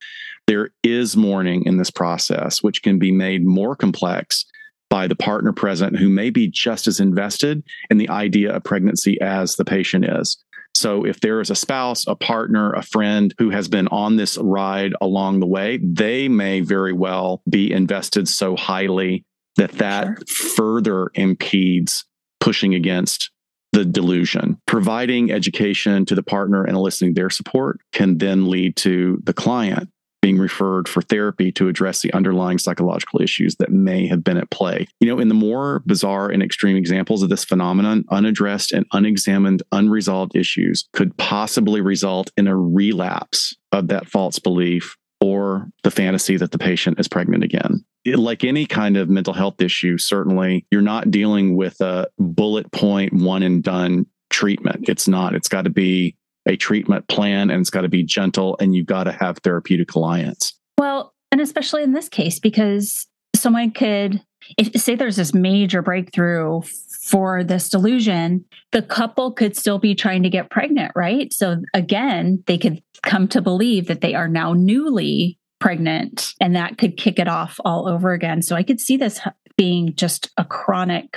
[0.48, 4.46] There is mourning in this process which can be made more complex
[4.90, 9.20] by the partner present who may be just as invested in the idea of pregnancy
[9.22, 10.44] as the patient is.
[10.74, 14.38] So if there is a spouse, a partner, a friend who has been on this
[14.38, 19.26] ride along the way, they may very well be invested so highly
[19.58, 20.50] that that sure.
[20.56, 22.06] further impedes
[22.42, 23.32] pushing against
[23.72, 24.60] the delusion.
[24.68, 29.90] Providing education to the partner and eliciting their support can then lead to the client
[30.22, 34.52] being referred for therapy to address the underlying psychological issues that may have been at
[34.52, 34.88] play.
[35.00, 39.64] You know, in the more bizarre and extreme examples of this phenomenon, unaddressed and unexamined
[39.72, 46.38] unresolved issues could possibly result in a relapse of that false belief or the fantasy
[46.38, 47.84] that the patient is pregnant again.
[48.06, 53.14] Like any kind of mental health issue, certainly you're not dealing with a bullet point,
[53.14, 54.90] one and done treatment.
[54.90, 55.36] It's not.
[55.36, 56.16] It's got to be
[56.48, 59.94] a treatment plan and it's got to be gentle and you've got to have therapeutic
[59.94, 60.58] alliance.
[60.80, 64.22] Well, and especially in this case, because someone could,
[64.58, 66.62] if, say there's this major breakthrough
[67.04, 71.32] for this delusion, the couple could still be trying to get pregnant, right?
[71.32, 76.78] So again, they could come to believe that they are now newly pregnant and that
[76.78, 78.42] could kick it off all over again.
[78.42, 79.22] So I could see this
[79.56, 81.16] being just a chronic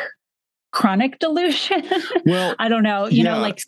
[0.70, 1.82] chronic delusion.
[2.26, 3.34] Well, I don't know, you yeah.
[3.34, 3.60] know, like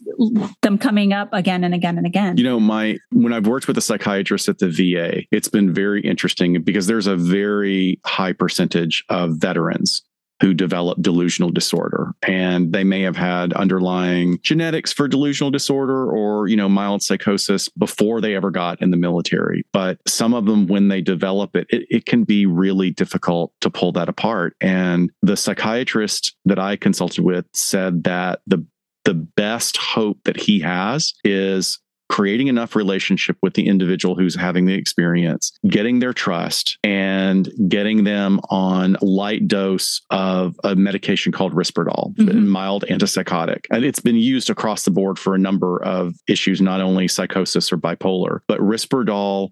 [0.62, 2.37] them coming up again and again and again.
[2.37, 6.03] You know, my when I've worked with a psychiatrist at the VA, it's been very
[6.03, 10.03] interesting because there's a very high percentage of veterans
[10.41, 12.12] who develop delusional disorder.
[12.22, 17.68] And they may have had underlying genetics for delusional disorder or you know mild psychosis
[17.68, 19.64] before they ever got in the military.
[19.72, 23.70] But some of them when they develop it, it, it can be really difficult to
[23.70, 24.57] pull that apart.
[24.61, 28.64] And the psychiatrist that i consulted with said that the
[29.05, 31.78] the best hope that he has is
[32.09, 38.05] creating enough relationship with the individual who's having the experience, getting their trust, and getting
[38.05, 42.47] them on light dose of a medication called Risperdal, mm-hmm.
[42.47, 43.67] mild antipsychotic.
[43.71, 47.73] And it's been used across the board for a number of issues, not only psychosis
[47.73, 49.51] or bipolar, but Risperdal,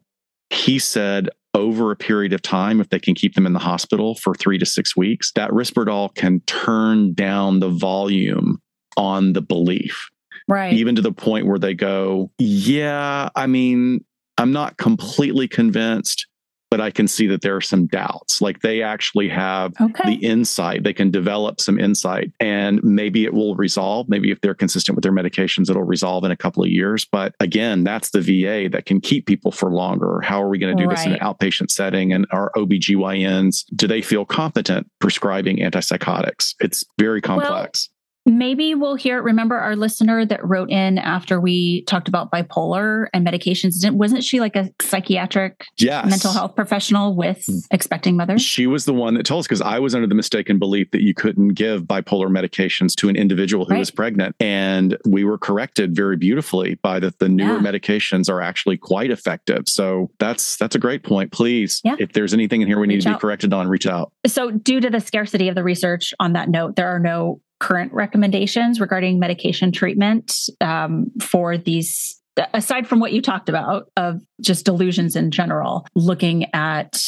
[0.50, 4.16] he said, over a period of time, if they can keep them in the hospital
[4.16, 8.60] for three to six weeks, that Risperdal can turn down the volume
[8.96, 10.10] on the belief.
[10.48, 10.72] Right.
[10.74, 14.04] Even to the point where they go, yeah, I mean,
[14.36, 16.26] I'm not completely convinced,
[16.74, 18.42] but I can see that there are some doubts.
[18.42, 20.16] Like they actually have okay.
[20.16, 24.08] the insight, they can develop some insight, and maybe it will resolve.
[24.08, 27.04] Maybe if they're consistent with their medications, it'll resolve in a couple of years.
[27.04, 30.20] But again, that's the VA that can keep people for longer.
[30.22, 30.96] How are we going to do right.
[30.96, 32.12] this in an outpatient setting?
[32.12, 36.54] And our OBGYNs, do they feel competent prescribing antipsychotics?
[36.58, 37.88] It's very complex.
[38.26, 39.22] Maybe we'll hear.
[39.22, 43.90] Remember our listener that wrote in after we talked about bipolar and medications?
[43.90, 46.08] Wasn't she like a psychiatric yes.
[46.08, 47.60] mental health professional with mm.
[47.70, 48.40] expecting mothers?
[48.40, 51.02] She was the one that told us because I was under the mistaken belief that
[51.02, 53.78] you couldn't give bipolar medications to an individual who right.
[53.78, 54.34] was pregnant.
[54.40, 57.72] And we were corrected very beautifully by that the newer yeah.
[57.72, 59.64] medications are actually quite effective.
[59.68, 61.30] So that's that's a great point.
[61.30, 61.96] Please, yeah.
[61.98, 63.18] if there's anything in here we reach need to out.
[63.18, 64.12] be corrected on, reach out.
[64.26, 67.92] So due to the scarcity of the research on that note, there are no current
[67.92, 72.20] recommendations regarding medication treatment um, for these
[72.52, 77.00] aside from what you talked about of just delusions in general looking at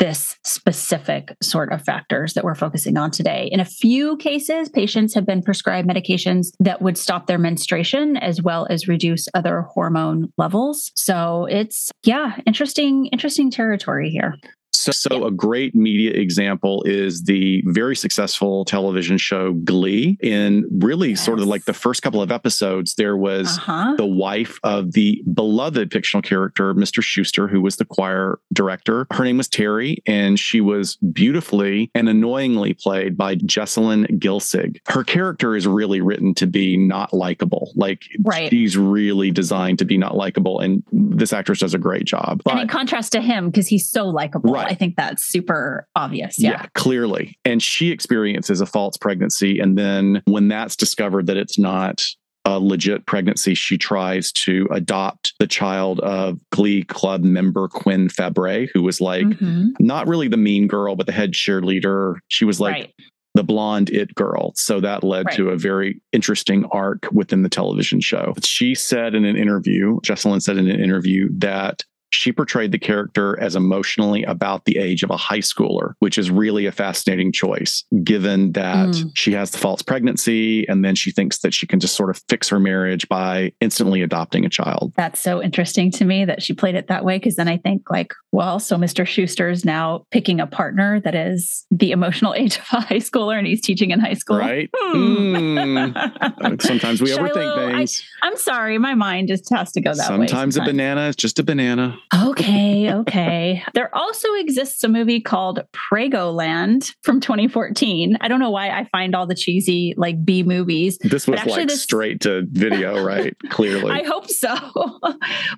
[0.00, 3.48] this specific sort of factors that we're focusing on today.
[3.52, 8.42] In a few cases, patients have been prescribed medications that would stop their menstruation as
[8.42, 10.90] well as reduce other hormone levels.
[10.94, 14.34] So it's, yeah, interesting, interesting territory here.
[14.80, 20.16] So, so a great media example is the very successful television show Glee.
[20.20, 21.24] In really yes.
[21.24, 23.94] sort of like the first couple of episodes, there was uh-huh.
[23.96, 27.02] the wife of the beloved fictional character, Mr.
[27.02, 29.06] Schuester, who was the choir director.
[29.12, 34.78] Her name was Terri, and she was beautifully and annoyingly played by Jessalyn Gilsig.
[34.88, 37.72] Her character is really written to be not likable.
[37.74, 38.50] Like right.
[38.50, 42.42] she's really designed to be not likable, and this actress does a great job.
[42.44, 44.52] But, and in contrast to him, because he's so likable.
[44.52, 44.69] Right.
[44.70, 46.38] I think that's super obvious.
[46.38, 46.50] Yeah.
[46.50, 47.36] yeah, clearly.
[47.44, 49.58] And she experiences a false pregnancy.
[49.58, 52.06] And then when that's discovered that it's not
[52.44, 58.68] a legit pregnancy, she tries to adopt the child of Glee Club member Quinn Fabray,
[58.72, 59.70] who was like mm-hmm.
[59.80, 62.18] not really the mean girl, but the head cheerleader.
[62.28, 62.94] She was like right.
[63.34, 64.52] the blonde it girl.
[64.54, 65.36] So that led right.
[65.36, 68.34] to a very interesting arc within the television show.
[68.44, 73.38] She said in an interview, Jessalyn said in an interview that she portrayed the character
[73.40, 77.84] as emotionally about the age of a high schooler, which is really a fascinating choice,
[78.02, 79.10] given that mm.
[79.14, 82.20] she has the false pregnancy and then she thinks that she can just sort of
[82.28, 84.92] fix her marriage by instantly adopting a child.
[84.96, 87.18] That's so interesting to me that she played it that way.
[87.18, 89.04] Cause then I think, like, well, so Mr.
[89.04, 93.38] Schuester is now picking a partner that is the emotional age of a high schooler
[93.38, 94.38] and he's teaching in high school.
[94.38, 94.68] Right.
[94.74, 95.60] Hmm.
[95.60, 96.62] Mm.
[96.62, 98.02] Sometimes we Shiloh, overthink things.
[98.22, 98.78] I, am sorry.
[98.78, 100.26] My mind just has to go that sometimes way.
[100.26, 101.99] Sometimes a banana is just a banana.
[102.12, 103.62] Okay, okay.
[103.74, 105.60] there also exists a movie called
[105.92, 108.18] Land from 2014.
[108.20, 110.98] I don't know why I find all the cheesy like B movies.
[110.98, 111.82] This was like this...
[111.82, 113.36] straight to video, right?
[113.50, 113.92] Clearly.
[113.92, 114.54] I hope so.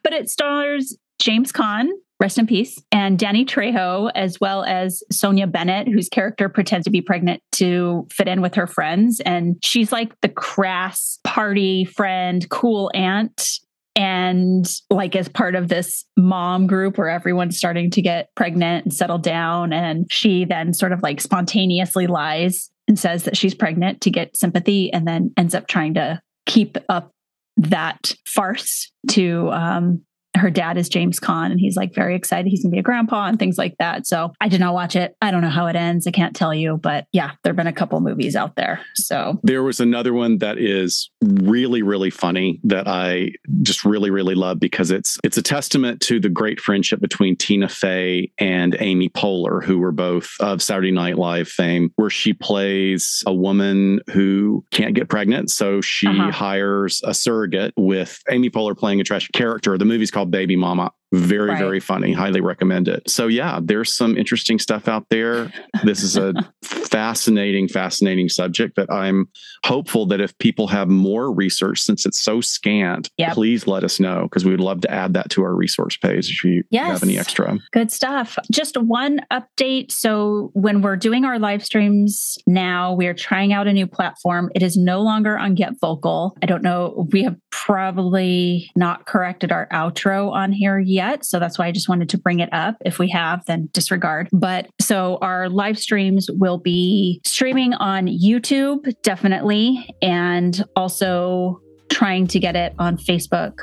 [0.03, 1.89] but it stars James Caan,
[2.21, 6.91] rest in peace, and Danny Trejo, as well as Sonja Bennett, whose character pretends to
[6.91, 9.21] be pregnant to fit in with her friends.
[9.21, 13.59] And she's like the crass party friend, cool aunt
[13.95, 18.95] and like as part of this mom group where everyone's starting to get pregnant and
[18.95, 24.01] settle down and she then sort of like spontaneously lies and says that she's pregnant
[24.01, 27.13] to get sympathy and then ends up trying to keep up
[27.57, 30.03] that farce to um,
[30.43, 33.27] her dad is James Caan and he's like very excited he's gonna be a grandpa
[33.27, 34.07] and things like that.
[34.07, 35.17] So I did not watch it.
[35.23, 36.07] I don't know how it ends.
[36.07, 38.81] I can't tell you, but yeah, there have been a couple movies out there.
[38.95, 43.33] So there was another one that is really, really funny that I
[43.63, 47.69] just really, really love because it's it's a testament to the great friendship between Tina
[47.69, 53.23] Fey and Amy Poehler, who were both of Saturday Night Live fame, where she plays
[53.27, 55.51] a woman who can't get pregnant.
[55.51, 56.33] So she uh-huh.
[56.33, 59.79] hires a surrogate with Amy Poehler playing a trash character.
[59.79, 60.91] The movie's called Baby Mama.
[61.13, 61.59] Very, right.
[61.59, 62.13] very funny.
[62.13, 63.09] Highly recommend it.
[63.09, 65.53] So, yeah, there's some interesting stuff out there.
[65.85, 66.33] This is a
[66.65, 69.29] fascinating, fascinating subject that I'm
[69.65, 73.35] hopeful that if people have more research, since it's so scant, yep.
[73.35, 76.31] please let us know because we would love to add that to our resource page
[76.31, 76.89] if you yes.
[76.89, 77.59] have any extra.
[77.73, 78.39] Good stuff.
[78.51, 79.93] Just one update.
[79.93, 84.51] So, when we're doing our live streams now, we are trying out a new platform.
[84.55, 86.35] It is no longer on Get Vocal.
[86.43, 87.07] I don't know.
[87.13, 91.25] We have probably not corrected our outro on here yet yet.
[91.25, 92.77] So that's why I just wanted to bring it up.
[92.85, 94.29] If we have, then disregard.
[94.33, 102.39] But so our live streams will be streaming on YouTube, definitely, and also trying to
[102.39, 103.55] get it on Facebook,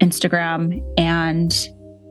[0.00, 1.68] Instagram, and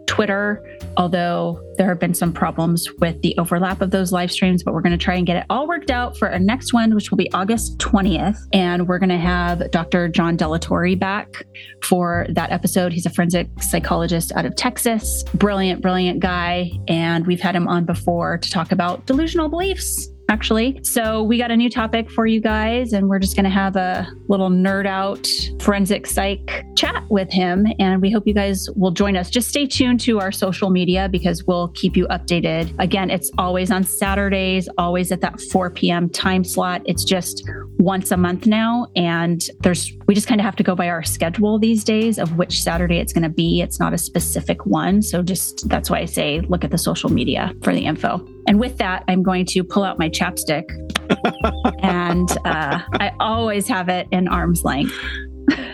[0.07, 0.63] Twitter,
[0.97, 4.81] although there have been some problems with the overlap of those live streams, but we're
[4.81, 7.17] going to try and get it all worked out for our next one, which will
[7.17, 8.37] be August 20th.
[8.53, 10.07] And we're going to have Dr.
[10.07, 11.43] John Delatorre back
[11.83, 12.93] for that episode.
[12.93, 15.23] He's a forensic psychologist out of Texas.
[15.35, 16.71] Brilliant, brilliant guy.
[16.87, 20.79] And we've had him on before to talk about delusional beliefs actually.
[20.83, 23.75] So we got a new topic for you guys, and we're just going to have
[23.75, 25.27] a little nerd out
[25.61, 27.65] forensic psych chat with him.
[27.79, 29.29] And we hope you guys will join us.
[29.29, 32.73] Just stay tuned to our social media because we'll keep you updated.
[32.79, 36.09] Again, it's always on Saturdays, always at that 4 p.m.
[36.09, 36.81] time slot.
[36.85, 37.47] It's just
[37.77, 38.87] once a month now.
[38.95, 42.37] And there's, we just kind of have to go by our schedule these days of
[42.37, 43.61] which Saturday it's going to be.
[43.61, 45.01] It's not a specific one.
[45.01, 48.34] So just that's why I say look at the social media for the info.
[48.47, 50.63] And with that, I'm going to pull out my chapstick.
[51.81, 54.93] and uh, I always have it in arm's length.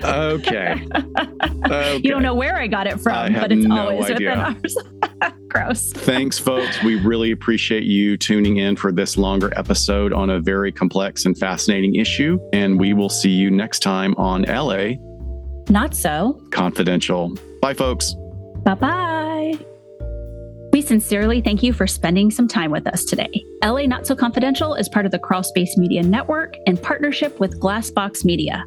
[0.03, 0.85] okay.
[1.65, 1.97] okay.
[2.03, 4.29] You don't know where I got it from, but it's no always idea.
[4.29, 4.77] within arm's.
[5.49, 5.91] Gross.
[5.91, 6.81] Thanks, folks.
[6.83, 11.37] We really appreciate you tuning in for this longer episode on a very complex and
[11.37, 12.39] fascinating issue.
[12.53, 14.93] And we will see you next time on LA.
[15.69, 16.41] Not so.
[16.51, 17.37] Confidential.
[17.61, 18.15] Bye, folks.
[18.63, 19.30] Bye bye.
[20.81, 23.45] We sincerely thank you for spending some time with us today.
[23.63, 28.25] LA Not So Confidential is part of the Crawlspace Media Network in partnership with Glassbox
[28.25, 28.65] Media.